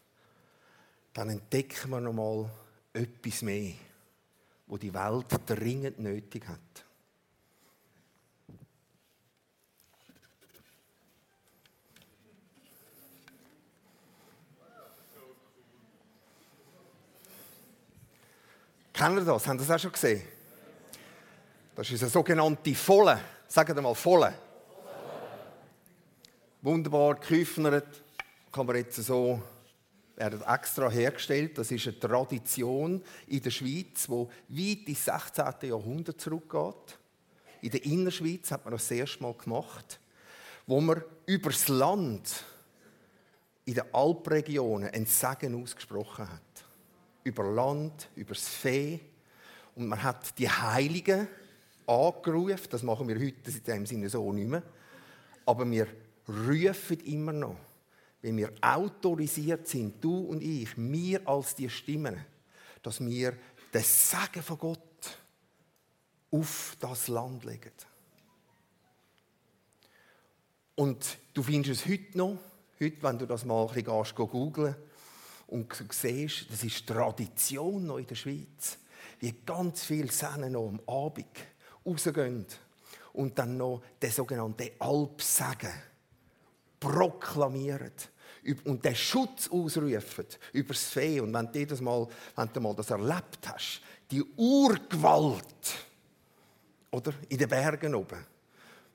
dann 1.14 1.30
entdecken 1.30 1.92
wir 1.92 2.02
noch 2.02 2.14
mal 2.14 2.50
etwas 2.94 3.42
mehr, 3.44 3.74
wo 4.68 4.78
die 4.78 4.94
Welt 4.94 5.28
dringend 5.46 6.00
nötig 6.00 6.48
hat. 6.48 6.86
Kennen 19.04 19.18
ihr 19.18 19.26
das? 19.26 19.46
Haben 19.48 19.60
Sie 19.60 19.66
das 19.66 19.76
auch 19.76 19.82
schon 19.82 19.92
gesehen? 19.92 20.22
Das 21.76 21.92
ist 21.92 22.02
eine 22.04 22.10
sogenannte 22.10 22.74
Volle. 22.74 23.20
Sagen 23.50 23.76
wir 23.76 23.82
mal 23.82 23.94
Volle. 23.94 24.34
Wunderbar 26.62 27.16
geküfnert. 27.16 28.02
Kann 28.50 28.66
man 28.66 28.78
jetzt 28.78 28.96
so 29.04 29.42
werden 30.16 30.42
extra 30.44 30.90
hergestellt. 30.90 31.58
Das 31.58 31.70
ist 31.70 31.86
eine 31.86 32.00
Tradition 32.00 33.04
in 33.28 33.42
der 33.42 33.50
Schweiz, 33.52 34.08
die 34.08 34.72
weit 34.72 34.88
ins 34.88 35.04
16. 35.04 35.70
Jahrhundert 35.70 36.22
zurückgeht. 36.22 36.98
In 37.60 37.72
der 37.72 37.84
Innerschweiz 37.84 38.52
hat 38.52 38.64
man 38.64 38.72
das, 38.72 38.90
erste 38.90 39.22
Mal 39.22 39.34
gemacht, 39.34 40.00
wo 40.66 40.80
man 40.80 41.04
über 41.26 41.50
das 41.50 41.68
Land 41.68 42.46
in 43.66 43.74
den 43.74 43.84
Alpregionen 43.94 44.92
ein 44.92 45.06
Segen 45.06 45.62
ausgesprochen 45.62 46.30
hat. 46.32 46.53
Über 47.24 47.44
Land, 47.44 48.10
über 48.16 48.34
das 48.34 48.48
Vieh. 48.48 49.00
Und 49.76 49.88
man 49.88 50.02
hat 50.02 50.38
die 50.38 50.50
Heiligen 50.50 51.28
angerufen. 51.88 52.68
Das 52.70 52.84
machen 52.84 53.08
wir 53.08 53.16
heute 53.16 53.52
in 53.52 53.64
dem 53.64 53.86
Sinne 53.86 54.10
so 54.10 54.32
nicht 54.32 54.50
mehr. 54.50 54.64
Aber 55.46 55.70
wir 55.70 55.88
rufen 56.28 57.00
immer 57.02 57.34
noch 57.34 57.58
wenn 58.24 58.38
wir 58.38 58.54
autorisiert 58.62 59.68
sind, 59.68 60.02
du 60.02 60.18
und 60.18 60.42
ich, 60.42 60.78
wir 60.78 61.28
als 61.28 61.56
die 61.56 61.70
Stimmen, 61.70 62.26
dass 62.82 63.06
wir 63.06 63.38
das 63.72 64.12
Sagen 64.12 64.42
von 64.42 64.58
Gott 64.58 64.80
auf 66.32 66.78
das 66.80 67.10
Land 67.10 67.44
legen. 67.44 67.74
Und 70.76 71.18
du 71.34 71.44
findest 71.44 71.82
es 71.82 71.92
heute 71.92 72.18
noch, 72.18 72.38
heute, 72.80 73.04
wenn 73.04 73.20
du 73.20 73.28
das 73.28 73.44
mal 73.44 73.68
ein 73.68 73.84
bisschen 73.84 74.28
googeln 74.30 74.76
Und 75.54 75.80
du 75.80 75.86
siehst, 75.92 76.52
das 76.52 76.64
ist 76.64 76.88
Tradition 76.88 77.86
noch 77.86 78.00
in 78.00 78.08
der 78.08 78.16
Schweiz, 78.16 78.80
wie 79.20 79.36
ganz 79.46 79.84
viele 79.84 80.12
Sennen 80.12 80.54
noch 80.54 80.68
am 80.68 80.82
Abend 80.88 81.28
rausgehen 81.86 82.48
und 83.14 83.38
dann 83.38 83.56
noch 83.58 83.84
den 84.02 84.10
sogenannten 84.10 84.72
Alpsegen 84.80 85.72
proklamieren 86.80 87.92
und 88.64 88.84
den 88.84 88.96
Schutz 88.96 89.48
ausrufen 89.48 90.26
über 90.54 90.74
das 90.74 90.86
Fee. 90.86 91.20
Und 91.20 91.32
wenn 91.32 91.52
du 91.52 91.68
das 91.68 91.82
mal, 91.82 92.08
wenn 92.36 92.50
du 92.52 92.60
mal 92.60 92.76
das 92.76 92.90
erlebt 92.90 93.48
hast, 93.48 93.82
die 94.10 94.24
Urgewalt 94.24 95.46
oder, 96.90 97.14
in 97.30 97.38
den 97.38 97.48
Bergen 97.48 97.94
oben, 97.94 98.26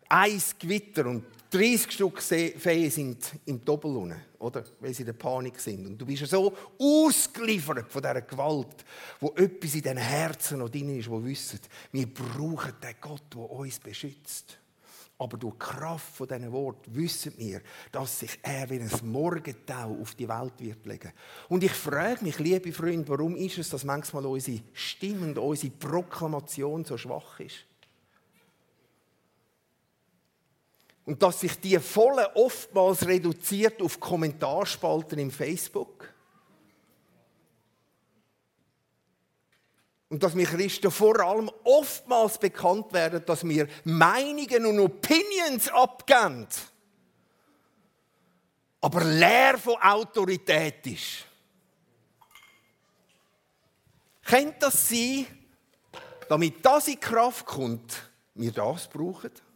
ein 0.08 0.42
Gewitter 0.58 1.06
und 1.06 1.24
30 1.50 1.92
Stück 1.92 2.22
Feen 2.22 2.90
sind 2.90 3.32
im 3.46 3.64
Doppel 3.64 4.14
oder? 4.38 4.64
Weil 4.80 4.94
sie 4.94 5.02
in 5.02 5.06
der 5.06 5.12
Panik 5.14 5.58
sind. 5.58 5.86
Und 5.86 5.98
du 5.98 6.06
bist 6.06 6.26
so 6.26 6.54
ausgeliefert 6.78 7.90
von 7.90 8.02
dieser 8.02 8.20
Gewalt, 8.22 8.84
wo 9.20 9.30
etwas 9.30 9.74
in 9.74 9.82
diesen 9.82 9.96
Herzen 9.96 10.58
noch 10.58 10.68
drin 10.68 10.98
ist, 10.98 11.08
wo 11.08 11.22
wissen, 11.24 11.60
wir 11.92 12.06
brauchen 12.06 12.74
den 12.82 12.94
Gott, 13.00 13.22
der 13.32 13.50
uns 13.50 13.78
beschützt. 13.78 14.58
Aber 15.20 15.36
durch 15.36 15.54
die 15.54 15.58
Kraft 15.58 16.14
von 16.14 16.28
diesen 16.28 16.52
Worten 16.52 16.94
wissen 16.94 17.32
wir, 17.38 17.60
dass 17.90 18.20
sich 18.20 18.38
er 18.40 18.70
wie 18.70 18.78
ein 18.78 18.90
Morgentau 19.02 19.98
auf 20.00 20.14
die 20.14 20.28
Welt 20.28 20.52
wird 20.58 20.86
legen. 20.86 21.12
Und 21.48 21.64
ich 21.64 21.72
frage 21.72 22.24
mich, 22.24 22.38
liebe 22.38 22.72
Freunde, 22.72 23.08
warum 23.08 23.34
ist 23.34 23.58
es, 23.58 23.70
dass 23.70 23.82
manchmal 23.82 24.26
unsere 24.26 24.60
Stimme 24.74 25.26
und 25.26 25.38
unsere 25.38 25.72
Proklamation 25.72 26.84
so 26.84 26.96
schwach 26.96 27.40
ist? 27.40 27.67
Und 31.08 31.22
dass 31.22 31.40
sich 31.40 31.58
die 31.58 31.78
volle 31.78 32.36
oftmals 32.36 33.06
reduziert 33.06 33.80
auf 33.80 33.98
Kommentarspalten 33.98 35.18
im 35.18 35.30
Facebook. 35.30 36.12
Und 40.10 40.22
dass 40.22 40.36
wir 40.36 40.44
Christen 40.44 40.90
vor 40.90 41.18
allem 41.20 41.50
oftmals 41.64 42.36
bekannt 42.36 42.92
werden, 42.92 43.24
dass 43.24 43.42
wir 43.42 43.68
Meinungen 43.84 44.66
und 44.66 44.80
Opinions 44.80 45.70
abgeben, 45.70 46.46
aber 48.82 49.02
leer 49.02 49.56
von 49.56 49.76
Autorität 49.80 50.86
ist. 50.88 51.24
Könnte 54.26 54.56
das 54.60 54.90
sein, 54.90 55.26
damit 56.28 56.62
das 56.62 56.86
in 56.88 57.00
Kraft 57.00 57.46
kommt, 57.46 58.10
wir 58.34 58.52
das 58.52 58.86
brauchen? 58.86 59.47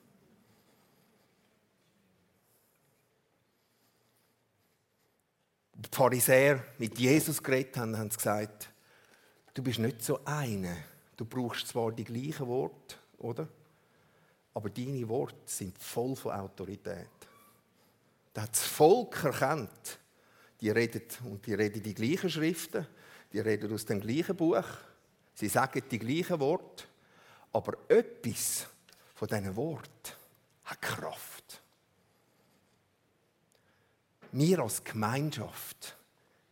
Die 5.90 5.96
Pharisäer 5.96 6.64
mit 6.78 6.98
Jesus 6.98 7.42
geredet 7.42 7.76
haben, 7.76 7.96
haben 7.96 8.10
sie 8.10 8.16
gesagt, 8.16 8.70
du 9.54 9.62
bist 9.62 9.78
nicht 9.78 10.02
so 10.02 10.20
eine. 10.24 10.76
Du 11.16 11.24
brauchst 11.24 11.68
zwar 11.68 11.92
die 11.92 12.04
gleichen 12.04 12.46
Worte, 12.46 12.96
oder? 13.18 13.48
Aber 14.54 14.70
deine 14.70 15.08
Worte 15.08 15.36
sind 15.46 15.78
voll 15.78 16.14
von 16.16 16.32
Autorität. 16.32 17.08
Da 18.32 18.42
hat 18.42 18.52
das 18.52 18.62
Volk 18.62 19.24
erkannt, 19.24 19.98
die 20.60 20.70
reden, 20.70 21.02
und 21.24 21.46
die 21.46 21.54
reden 21.54 21.82
die 21.82 21.94
gleichen 21.94 22.30
Schriften, 22.30 22.86
die 23.32 23.40
reden 23.40 23.72
aus 23.72 23.84
dem 23.84 24.00
gleichen 24.00 24.36
Buch, 24.36 24.64
sie 25.34 25.48
sagen 25.48 25.82
die 25.90 25.98
gleichen 25.98 26.38
Worte, 26.40 26.84
aber 27.52 27.76
etwas 27.88 28.66
von 29.14 29.28
diesen 29.28 29.56
Worten 29.56 30.12
hat 30.64 30.80
Kraft 30.80 31.31
wir 34.32 34.58
als 34.60 34.82
Gemeinschaft, 34.82 35.96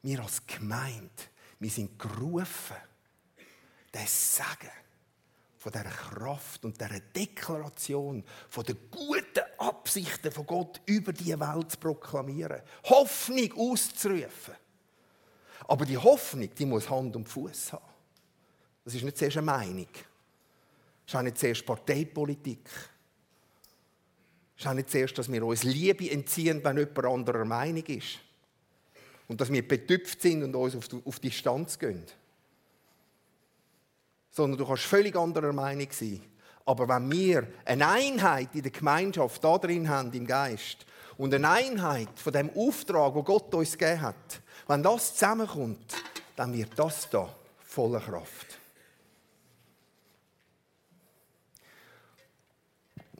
wir 0.03 0.21
als 0.21 0.47
Gemeinde, 0.47 1.11
wir 1.59 1.71
sind 1.71 1.99
gerufen, 1.99 2.77
das 3.93 4.37
Sagen 4.37 4.71
von 5.59 5.73
dieser 5.73 5.85
Kraft 5.85 6.65
und 6.65 6.81
dieser 6.81 7.01
Deklaration 7.01 8.25
von 8.49 8.65
den 8.65 8.79
guten 8.91 9.45
Absichten 9.59 10.33
von 10.33 10.47
Gott 10.47 10.81
über 10.87 11.13
die 11.13 11.39
Welt 11.39 11.73
zu 11.73 11.79
proklamieren, 11.79 12.63
Hoffnung 12.85 13.53
auszurufen. 13.57 14.55
Aber 15.69 15.85
die 15.85 15.99
Hoffnung, 15.99 16.49
die 16.55 16.67
muss 16.67 16.89
Hand 16.89 17.15
und 17.15 17.29
Fuß 17.29 17.75
haben. 17.75 17.85
Das 18.85 18.95
ist 18.95 19.05
nicht 19.05 19.19
zuerst 19.19 19.37
eine 19.37 19.47
Meinung. 19.47 19.89
Das 19.93 20.03
ist 21.07 21.15
auch 21.15 21.23
nicht 21.23 21.39
zuerst 21.39 21.67
Parteipolitik. 21.67 22.69
Ist 24.61 24.67
auch 24.67 24.75
nicht 24.75 24.91
zuerst, 24.91 25.17
dass 25.17 25.33
wir 25.33 25.43
uns 25.43 25.63
Liebe 25.63 26.11
entziehen, 26.11 26.63
wenn 26.63 26.77
jemand 26.77 27.07
anderer 27.07 27.47
Meinung 27.47 27.83
ist. 27.87 28.19
Und 29.27 29.41
dass 29.41 29.51
wir 29.51 29.67
betüpft 29.67 30.21
sind 30.21 30.43
und 30.43 30.55
uns 30.55 30.77
auf 31.03 31.19
Distanz 31.19 31.79
gehen. 31.79 32.05
Sondern 34.31 34.59
du 34.59 34.67
kannst 34.67 34.83
völlig 34.83 35.17
anderer 35.17 35.55
Meinung 35.55 35.89
sein. 35.91 36.21
Aber 36.67 36.87
wenn 36.89 37.11
wir 37.11 37.49
eine 37.65 37.89
Einheit 37.89 38.55
in 38.55 38.61
der 38.61 38.71
Gemeinschaft 38.71 39.43
da 39.43 39.57
drin 39.57 39.89
haben, 39.89 40.13
im 40.13 40.27
Geist, 40.27 40.85
und 41.17 41.33
eine 41.33 41.49
Einheit 41.49 42.11
von 42.17 42.35
dem 42.35 42.51
Auftrag, 42.55 43.15
wo 43.15 43.23
Gott 43.23 43.55
uns 43.55 43.79
gegeben 43.79 44.03
hat, 44.03 44.43
wenn 44.69 44.83
das 44.83 45.15
zusammenkommt, 45.15 45.97
dann 46.37 46.53
wird 46.53 46.79
das 46.79 47.09
da 47.09 47.35
voller 47.61 48.01
Kraft. 48.01 48.50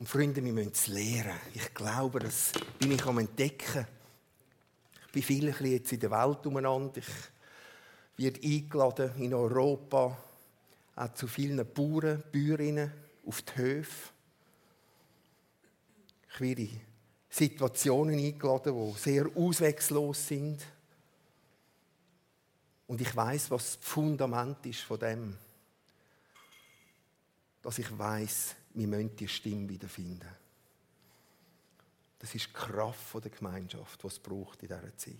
Und 0.01 0.07
Freunde, 0.07 0.43
wir 0.43 0.51
müssen 0.51 0.71
es 0.71 0.87
lernen. 0.87 1.39
Ich 1.53 1.75
glaube, 1.75 2.17
das 2.17 2.53
bin 2.79 2.91
ich 2.91 3.05
am 3.05 3.19
Entdecken. 3.19 3.85
Ich 5.05 5.11
bin 5.11 5.21
viel 5.21 5.67
jetzt 5.67 5.93
in 5.93 5.99
der 5.99 6.09
Welt 6.09 6.43
umeinander. 6.47 6.97
Ich 6.97 7.05
werde 8.17 8.41
eingeladen 8.43 9.11
in 9.19 9.31
Europa, 9.31 10.17
auch 10.95 11.13
zu 11.13 11.27
vielen 11.27 11.63
Bauern, 11.71 12.23
Bäuerinnen 12.31 12.91
auf 13.27 13.43
die 13.43 13.55
Höfe. 13.57 14.09
Ich 16.33 16.41
werde 16.41 16.63
in 16.63 16.81
Situationen 17.29 18.17
eingeladen, 18.17 18.73
die 18.73 18.99
sehr 18.99 19.27
ausweglos 19.35 20.27
sind. 20.27 20.65
Und 22.87 23.01
ich 23.01 23.15
weiß, 23.15 23.51
was 23.51 23.77
das 23.77 23.87
Fundament 23.87 24.65
ist 24.65 24.81
von 24.81 24.97
dem, 24.97 25.37
dass 27.61 27.77
ich 27.77 27.95
weiß, 27.95 28.55
wir 28.73 28.87
müssen 28.87 29.15
die 29.15 29.27
Stimme 29.27 29.67
wiederfinden. 29.69 30.29
Das 32.19 32.35
ist 32.35 32.47
die 32.47 32.53
Kraft 32.53 33.15
der 33.15 33.31
Gemeinschaft, 33.31 34.01
die 34.03 34.07
es 34.07 34.19
braucht 34.19 34.61
in 34.61 34.67
dieser 34.67 34.97
Zeit. 34.97 35.15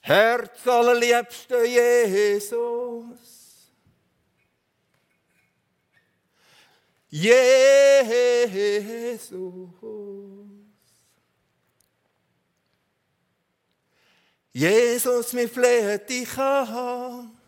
Herz 0.00 0.66
allerliebster 0.66 1.64
Jesus. 1.64 3.30
Jesus. 7.08 7.70
Jesus, 14.52 15.34
wir 15.34 15.48
flehen 15.48 16.00
dich 16.06 16.36
an. 16.38 17.39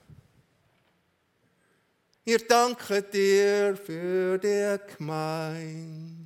Wir 2.25 2.39
danken 2.39 3.05
dir 3.11 3.77
für 3.77 4.39
die 4.39 4.79
Gemeinde. 4.97 6.23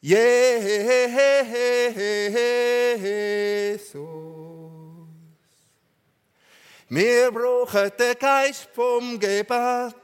Jesus. 0.00 0.32
Wir 6.88 7.30
brauchen 7.30 7.92
den 7.98 8.18
Geist 8.18 8.68
vom 8.72 9.20
Gebet. 9.20 9.94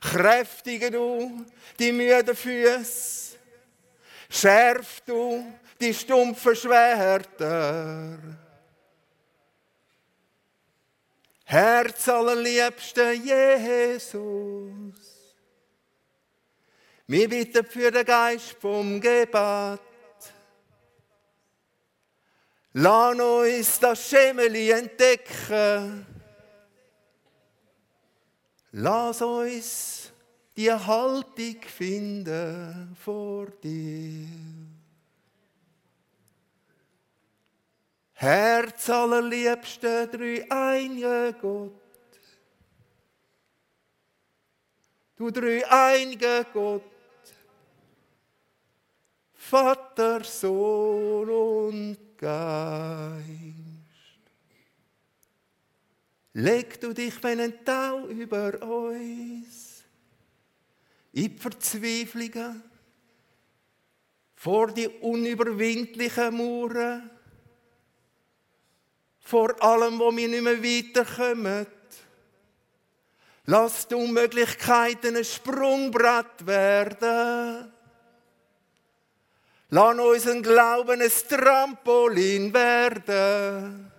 Kräftige 0.00 0.90
du 0.90 1.44
die 1.78 1.92
müden 1.92 2.34
Füße. 2.34 3.36
Schärf 4.30 5.02
du 5.02 5.52
die 5.80 5.94
stumpfen 5.94 6.56
Schwerter. 6.56 8.18
Herz 11.44 12.08
allerliebste 12.08 13.12
Jesus. 13.12 14.16
Wir 17.06 17.28
bitten 17.28 17.64
für 17.66 17.92
den 17.92 18.04
Geist 18.04 18.56
vom 18.60 19.00
Gebet. 19.00 19.80
Lass 22.72 23.20
uns 23.20 23.78
das 23.78 24.08
Schemeli 24.10 24.70
entdecken 24.70 26.15
Lass 28.78 29.22
uns 29.22 30.12
die 30.54 30.70
Haltung 30.70 31.62
finden 31.62 32.94
vor 33.02 33.46
dir. 33.62 34.28
Herz 38.12 38.90
allerliebste 38.90 40.06
drei 40.08 40.44
einige 40.50 41.34
Gott. 41.40 41.72
Du 45.16 45.30
drei 45.30 45.66
einige 45.70 46.44
Gott. 46.52 46.82
Vater, 49.32 50.22
Sohn 50.22 51.30
und 51.30 52.18
Geist. 52.18 53.55
Leg 56.38 56.78
du 56.82 56.92
dich, 56.92 57.14
wenn 57.22 57.40
ein 57.40 57.64
Tau 57.64 58.08
über 58.08 58.60
uns 58.60 59.82
in 61.12 61.38
Verzweiflungen 61.38 62.62
vor 64.34 64.66
die 64.70 64.86
unüberwindlichen 64.86 66.36
Mauern, 66.36 67.10
vor 69.20 69.62
allem, 69.62 69.98
wo 69.98 70.14
wir 70.14 70.28
nicht 70.28 70.42
mehr 70.42 70.62
weiterkommen. 70.62 71.66
Lass 73.46 73.88
die 73.88 73.94
Unmöglichkeiten 73.94 75.16
ein 75.16 75.24
Sprungbrett 75.24 76.46
werden. 76.46 77.72
Lass 79.70 79.98
unseren 79.98 80.42
Glauben 80.42 81.00
ein 81.00 81.10
Trampolin 81.30 82.52
werden, 82.52 83.90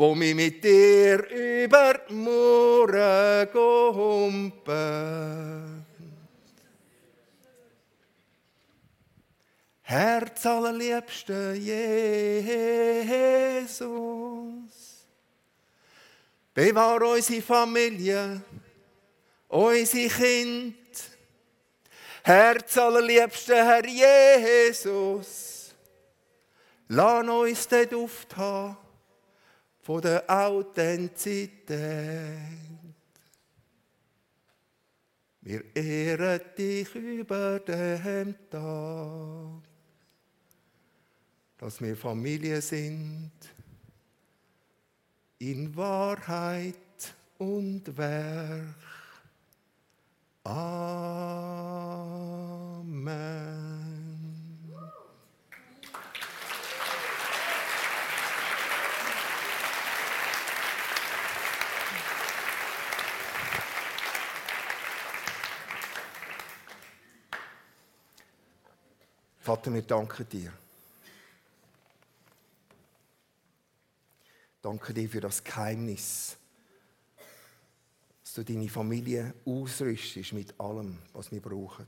wo 0.00 0.18
wir 0.18 0.34
mit 0.34 0.64
dir 0.64 1.28
über 1.28 2.00
die 2.08 2.14
Mauern 2.14 3.46
humpen. 3.94 5.84
Herz 9.82 10.46
allerliebste 10.46 11.52
Jesus, 11.52 11.84
bewahr 16.54 17.02
unsere 17.02 17.42
Familie, 17.42 18.40
unsere 19.48 20.08
Kinder, 20.08 20.78
Herz 22.22 22.78
allerliebste 22.78 23.54
Herr 23.54 23.86
Jesus, 23.86 25.74
lass 26.88 27.28
uns 27.28 27.68
den 27.68 27.88
Duft 27.90 28.34
haben 28.34 28.89
von 29.90 30.02
der 30.02 30.22
Authentizität. 30.30 31.58
Wir 35.40 35.64
ehren 35.74 36.40
dich 36.56 36.94
über 36.94 37.58
den 37.58 38.36
Tag, 38.48 39.62
dass 41.58 41.80
wir 41.80 41.96
Familie 41.96 42.62
sind 42.62 43.32
in 45.40 45.74
Wahrheit 45.74 46.76
und 47.38 47.96
Werk. 47.96 48.76
Amen. 50.44 51.00
Vater, 69.40 69.72
wir 69.72 69.82
danken 69.82 70.28
dir. 70.28 70.52
Danke 74.62 74.94
dir 74.94 75.08
für 75.08 75.20
das 75.20 75.42
Geheimnis 75.42 76.36
dass 78.30 78.46
du 78.46 78.52
deine 78.52 78.68
Familie 78.68 79.34
ausrüstest 79.44 80.34
mit 80.34 80.60
allem, 80.60 80.98
was 81.12 81.32
wir 81.32 81.40
brauchen. 81.40 81.84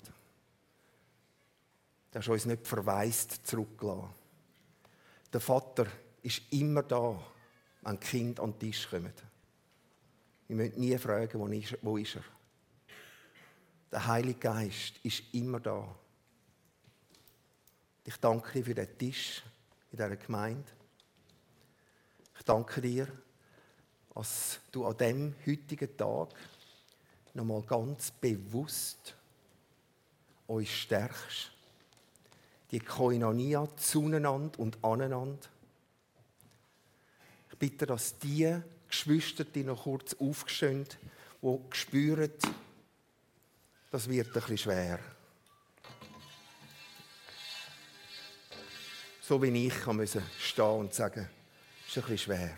Du 2.11 2.18
hast 2.18 2.28
uns 2.28 2.46
nicht 2.46 2.66
verwaist 2.66 3.46
zurückgelassen. 3.46 4.09
Der 5.32 5.40
Vater 5.40 5.86
ist 6.20 6.42
immer 6.50 6.82
da, 6.82 7.16
wenn 7.82 8.00
Kinder 8.00 8.42
an 8.42 8.55
den 8.55 8.59
Tisch 8.59 8.90
kommen. 8.90 9.12
Wir 10.48 10.57
müssen 10.57 10.80
nie 10.80 10.98
fragen, 10.98 11.38
wo 11.82 11.96
ist 11.96 12.16
er. 12.16 12.24
Der 13.92 14.05
Heilige 14.05 14.40
Geist 14.40 14.94
ist 15.05 15.22
immer 15.30 15.61
da. 15.61 15.94
Ich 18.05 18.16
danke 18.16 18.53
dir 18.53 18.64
für 18.64 18.74
den 18.74 18.98
Tisch 18.98 19.42
in 19.92 19.96
dieser 19.96 20.16
Gemeinde. 20.16 20.70
Ich 22.36 22.44
danke 22.44 22.80
dir, 22.80 23.07
dass 24.14 24.59
du 24.72 24.84
an 24.84 24.96
dem 24.96 25.34
heutigen 25.46 25.96
Tag 25.96 26.30
nochmal 27.34 27.62
ganz 27.62 28.11
bewusst 28.11 29.14
euch 30.48 30.82
stärkst. 30.82 31.53
Die 32.72 32.80
Koinonia 32.80 33.68
zueinander 33.76 34.59
und 34.59 34.82
aneinander. 34.82 35.48
Ich 37.50 37.59
bitte, 37.59 37.86
dass 37.86 38.18
die 38.18 38.61
Geschwister, 38.88 39.44
die 39.44 39.62
noch 39.62 39.84
kurz 39.84 40.14
aufstehen, 40.14 40.86
die 41.40 41.59
spüren, 41.70 42.32
das 43.90 44.09
wird 44.09 44.28
ein 44.28 44.32
bisschen 44.32 44.59
schwer. 44.59 44.98
So 49.33 49.41
wie 49.41 49.66
ich 49.66 49.80
kann 49.80 50.07
stehen 50.07 50.64
und 50.64 50.93
sagen, 50.93 51.26
ist 51.89 51.97
ein 51.97 52.03
bisschen 52.03 52.18
schwer. 52.18 52.55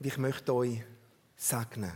Und 0.00 0.06
ich 0.06 0.18
möchte 0.18 0.52
euch 0.52 0.82
segnen, 1.36 1.92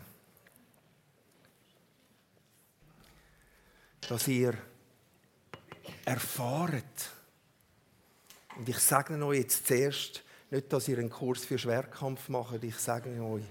dass 4.08 4.28
ihr 4.28 4.56
erfahrt, 6.04 7.10
und 8.56 8.68
ich 8.68 8.78
sage 8.78 9.20
euch 9.26 9.38
jetzt 9.38 9.66
zuerst, 9.66 10.22
nicht, 10.52 10.72
dass 10.72 10.86
ihr 10.86 10.98
einen 10.98 11.10
Kurs 11.10 11.44
für 11.44 11.58
Schwerkampf 11.58 12.28
macht, 12.28 12.62
ich 12.62 12.76
sage 12.76 13.20
euch, 13.20 13.42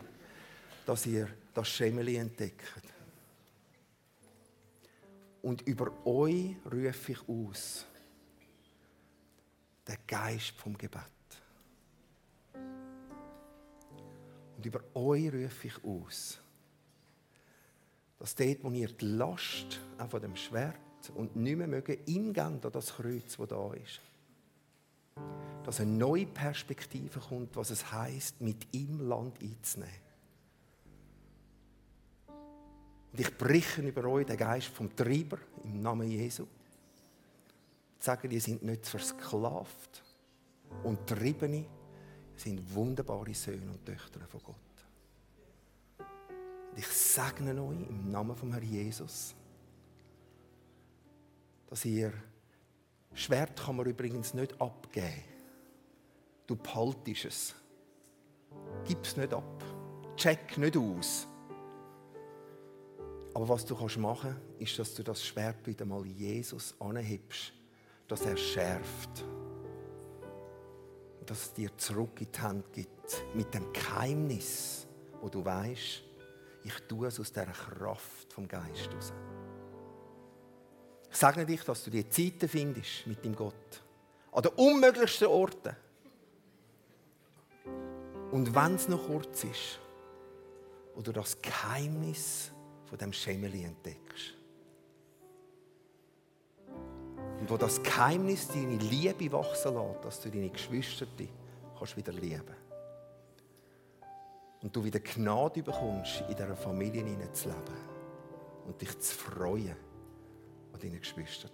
dass 0.85 1.05
ihr 1.05 1.27
das 1.53 1.67
Schemeli 1.67 2.15
entdeckt. 2.15 2.96
Und 5.47 5.61
über 5.61 6.05
euch 6.05 6.57
rufe 6.69 7.13
ich 7.13 7.29
aus, 7.29 7.85
der 9.87 9.95
Geist 10.05 10.51
vom 10.57 10.77
Gebet. 10.77 11.01
Und 14.57 14.65
über 14.65 14.81
euch 14.93 15.31
rufe 15.31 15.67
ich 15.67 15.83
aus, 15.85 16.37
dass 18.19 18.35
dort, 18.35 18.61
wo 18.61 18.71
ihr 18.71 18.89
die 18.89 19.05
Last 19.05 19.79
auch 19.97 20.09
von 20.09 20.21
dem 20.21 20.35
Schwert 20.35 20.75
und 21.15 21.37
nicht 21.37 21.55
mehr 21.55 21.67
mögen, 21.67 21.97
ihm 22.07 22.33
geben 22.33 22.59
an 22.61 22.71
das 22.73 22.95
Kreuz, 22.97 23.37
das 23.37 23.47
da 23.47 23.73
ist. 23.73 24.01
Dass 25.63 25.79
eine 25.79 25.91
neue 25.91 26.25
Perspektive 26.25 27.21
kommt, 27.21 27.55
was 27.55 27.69
es 27.69 27.89
heißt, 27.89 28.41
mit 28.41 28.67
ihm 28.73 28.99
Land 28.99 29.41
einzunehmen. 29.41 30.06
Und 33.17 33.21
ich 33.21 33.35
breche 33.35 33.81
über 33.81 34.05
euch 34.05 34.27
den 34.27 34.37
Geist 34.37 34.67
vom 34.67 34.95
Treiber 34.95 35.39
im 35.63 35.81
Namen 35.81 36.07
Jesu. 36.07 36.45
Ich 37.97 38.05
sage, 38.05 38.27
ihr 38.27 38.39
seid 38.39 38.61
nicht 38.61 38.85
versklavt 38.85 40.03
und 40.83 41.07
Triebene, 41.07 41.65
sind 42.35 42.75
wunderbare 42.75 43.33
Söhne 43.33 43.71
und 43.71 43.83
Töchter 43.83 44.19
von 44.27 44.39
Gott. 44.43 44.55
Und 45.97 46.77
ich 46.77 46.85
segne 46.85 47.59
euch 47.59 47.89
im 47.89 48.11
Namen 48.11 48.35
vom 48.35 48.51
Herrn 48.51 48.63
Jesus, 48.63 49.33
dass 51.71 51.85
ihr 51.85 52.13
Schwert 53.15 53.59
kann 53.59 53.77
man 53.77 53.87
übrigens 53.87 54.35
nicht 54.35 54.61
abgeben. 54.61 55.23
Du 56.45 56.55
behaltest 56.55 57.25
es. 57.25 57.55
Gib 58.85 59.03
es 59.03 59.17
nicht 59.17 59.33
ab. 59.33 59.63
Check 60.15 60.59
nicht 60.59 60.77
aus. 60.77 61.27
Aber 63.33 63.49
was 63.49 63.65
du 63.65 63.75
kannst 63.75 63.97
machen, 63.97 64.35
ist, 64.59 64.77
dass 64.79 64.93
du 64.93 65.03
das 65.03 65.23
Schwert 65.23 65.65
wieder 65.67 65.85
mal 65.85 66.05
Jesus 66.05 66.75
anhebst, 66.79 67.53
dass 68.07 68.21
er 68.21 68.37
schärft 68.37 69.25
dass 71.27 71.43
es 71.43 71.53
dir 71.53 71.77
zurück 71.77 72.21
in 72.21 72.31
die 72.31 72.39
Hand 72.39 72.73
gibt. 72.73 73.25
Mit 73.35 73.53
dem 73.53 73.71
Geheimnis, 73.73 74.87
wo 75.21 75.29
du 75.29 75.43
weißt, 75.43 76.03
ich 76.63 76.73
tue 76.87 77.07
es 77.07 77.19
aus 77.19 77.31
der 77.31 77.45
Kraft 77.45 78.33
vom 78.33 78.47
Geist 78.47 78.89
raus. 78.93 79.13
Ich 81.09 81.17
sage 81.17 81.45
dich, 81.45 81.63
dass 81.63 81.83
du 81.83 81.89
die 81.89 82.07
Zeiten 82.09 82.47
findest 82.47 83.07
mit 83.07 83.23
dem 83.23 83.35
Gott. 83.35 83.83
An 84.31 84.43
den 84.43 84.51
unmöglichsten 84.53 85.27
Orten. 85.27 85.75
Und 88.31 88.53
wenn 88.53 88.75
es 88.75 88.87
noch 88.87 89.07
kurz 89.07 89.43
ist, 89.43 89.79
du 91.01 91.11
das 91.11 91.41
Geheimnis 91.41 92.51
von 92.87 92.97
dem 92.97 93.13
Schemeli 93.13 93.63
entdeckst. 93.63 94.33
Und 97.39 97.49
wo 97.49 97.57
das 97.57 97.81
Geheimnis 97.83 98.47
deine 98.47 98.77
Liebe 98.77 99.31
wachsen 99.31 99.75
lässt, 99.75 100.05
dass 100.05 100.21
du 100.21 100.29
deine 100.29 100.49
Geschwister 100.49 101.05
kannst 101.77 101.95
wieder 101.95 102.13
lieben 102.13 102.55
Und 104.61 104.75
du 104.75 104.83
wieder 104.83 104.99
Gnade 104.99 105.61
bekommst, 105.61 106.21
in 106.21 106.35
dieser 106.35 106.55
Familie 106.55 107.31
zu 107.31 107.49
leben 107.49 107.61
und 108.65 108.81
dich 108.81 108.97
zu 108.99 109.15
freuen 109.15 109.75
an 110.73 110.79
deinen 110.79 110.99
Geschwistern. 110.99 111.51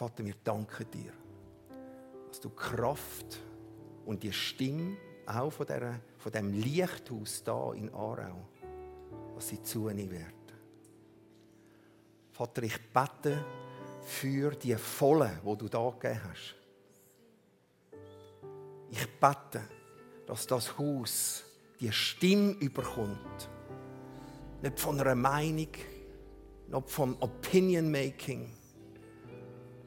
Vater, 0.00 0.24
wir 0.24 0.34
danken 0.42 0.90
dir, 0.90 1.12
dass 2.28 2.40
du 2.40 2.48
Kraft 2.48 3.38
und 4.06 4.22
die 4.22 4.32
Stimme 4.32 4.96
auch 5.30 5.50
von, 5.50 5.66
dieser, 5.66 6.00
von 6.18 6.32
dem 6.32 6.52
Lichthaus 6.52 7.42
da 7.44 7.72
in 7.72 7.92
Aarau, 7.92 8.48
was 9.34 9.48
sie 9.48 9.62
zunehmen 9.62 10.10
werden. 10.10 10.34
Vater, 12.32 12.62
ich 12.62 12.78
bete 12.92 13.44
für 14.02 14.52
die 14.52 14.74
Volle, 14.76 15.40
wo 15.42 15.54
du 15.54 15.68
da 15.68 15.90
gegeben 15.90 16.20
hast. 16.30 16.54
Ich 18.90 19.06
bete, 19.20 19.62
dass 20.26 20.46
das 20.46 20.76
Haus 20.78 21.44
die 21.78 21.92
Stimme 21.92 22.52
überkommt. 22.52 23.50
Nicht 24.62 24.80
von 24.80 25.00
einer 25.00 25.14
Meinung, 25.14 25.68
nicht 26.66 26.90
vom 26.90 27.16
Opinion 27.20 27.90
Making, 27.90 28.52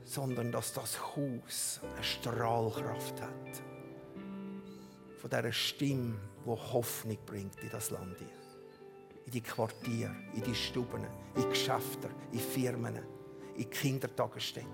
sondern 0.04 0.52
dass 0.52 0.74
das 0.74 1.00
Haus 1.16 1.82
eine 1.96 2.04
Strahlkraft 2.04 3.22
hat. 3.22 3.73
Von 5.24 5.30
dieser 5.30 5.54
Stimme, 5.54 6.16
die 6.46 6.50
Hoffnung 6.50 7.18
bringt 7.26 7.58
in 7.64 7.70
das 7.70 7.92
Land. 7.92 8.20
In 9.26 9.32
die 9.32 9.40
Quartiere, 9.40 10.14
in 10.34 10.44
die 10.44 10.54
Stuben, 10.54 11.06
in 11.36 11.42
die 11.42 11.48
Geschäfte, 11.48 12.10
in 12.34 12.40
Firmen, 12.40 12.98
in 12.98 13.04
die 13.58 13.64
Kindertagesstätten. 13.64 14.68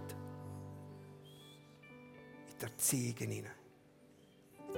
In 2.47 2.58
die 2.60 2.64
Erziehung. 2.64 3.16
In 3.20 3.43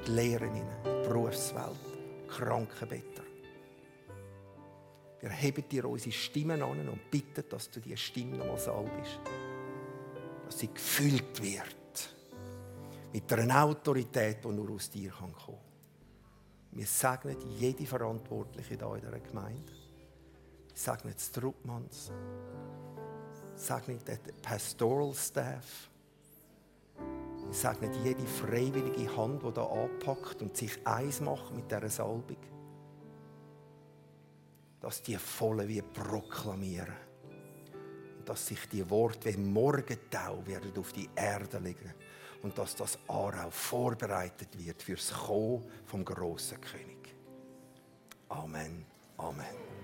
die 0.05 0.11
Lehre 0.11 0.47
hinein, 0.47 0.67
in 0.84 1.03
die 1.03 1.07
Berufswelt, 1.07 1.80
Krankenbetter. 2.28 3.24
Wir 5.22 5.30
heben 5.30 5.69
dir 5.69 5.86
unsere 5.86 6.11
Stimmen 6.11 6.61
an 6.61 6.89
und 6.89 7.09
bitten, 7.09 7.45
dass 7.47 7.72
du 7.72 7.80
diese 7.80 7.95
Stimme 7.95 8.39
nochmal 8.39 8.57
salbst 8.57 9.22
dass 10.47 10.59
sie 10.59 10.67
gefüllt 10.67 11.41
wird 11.41 11.80
mit 13.14 13.32
einer 13.34 13.64
Autorität, 13.64 14.43
die 14.43 14.47
nur 14.47 14.70
aus 14.72 14.89
dir 14.89 15.12
kommen 15.12 15.36
kann. 15.36 15.57
Wir 16.72 16.86
segnen 16.86 17.38
jede 17.57 17.86
Verantwortliche 17.86 18.76
hier 18.76 18.93
in 18.93 19.01
dieser 19.01 19.20
Gemeinde. 19.20 19.72
Wir 20.70 20.76
segnen 20.76 21.14
die 21.14 21.22
Struppmanns. 21.22 22.12
segnen 23.55 23.99
den 24.05 24.20
Pastoral 24.41 25.14
Staff. 25.14 25.89
Wir 26.95 27.53
segnen 27.53 27.93
jede 28.03 28.26
freiwillige 28.26 29.18
Hand, 29.18 29.43
die 29.43 29.51
hier 29.51 29.70
anpackt 29.70 30.41
und 30.41 30.55
sich 30.55 30.80
eins 30.88 31.20
macht 31.20 31.53
mit 31.53 31.70
dieser 31.70 31.89
Salbung. 31.89 32.38
Dass 34.80 35.01
die 35.03 35.18
volle 35.18 35.68
wie 35.68 35.82
proklamieren 35.82 37.12
dass 38.24 38.47
sich 38.47 38.70
die 38.70 38.88
Worte 38.88 39.34
wie 39.34 39.38
Morgentau 39.38 40.45
werden 40.45 40.72
auf 40.78 40.93
die 40.93 41.09
Erde 41.16 41.57
legen 41.57 41.91
und 42.43 42.57
dass 42.57 42.75
das 42.75 42.97
Aarau 43.07 43.49
vorbereitet 43.49 44.57
wird 44.57 44.81
fürs 44.81 45.11
Kommen 45.11 45.63
vom 45.85 46.03
großen 46.03 46.59
König. 46.61 47.15
Amen. 48.29 48.85
Amen. 49.17 49.80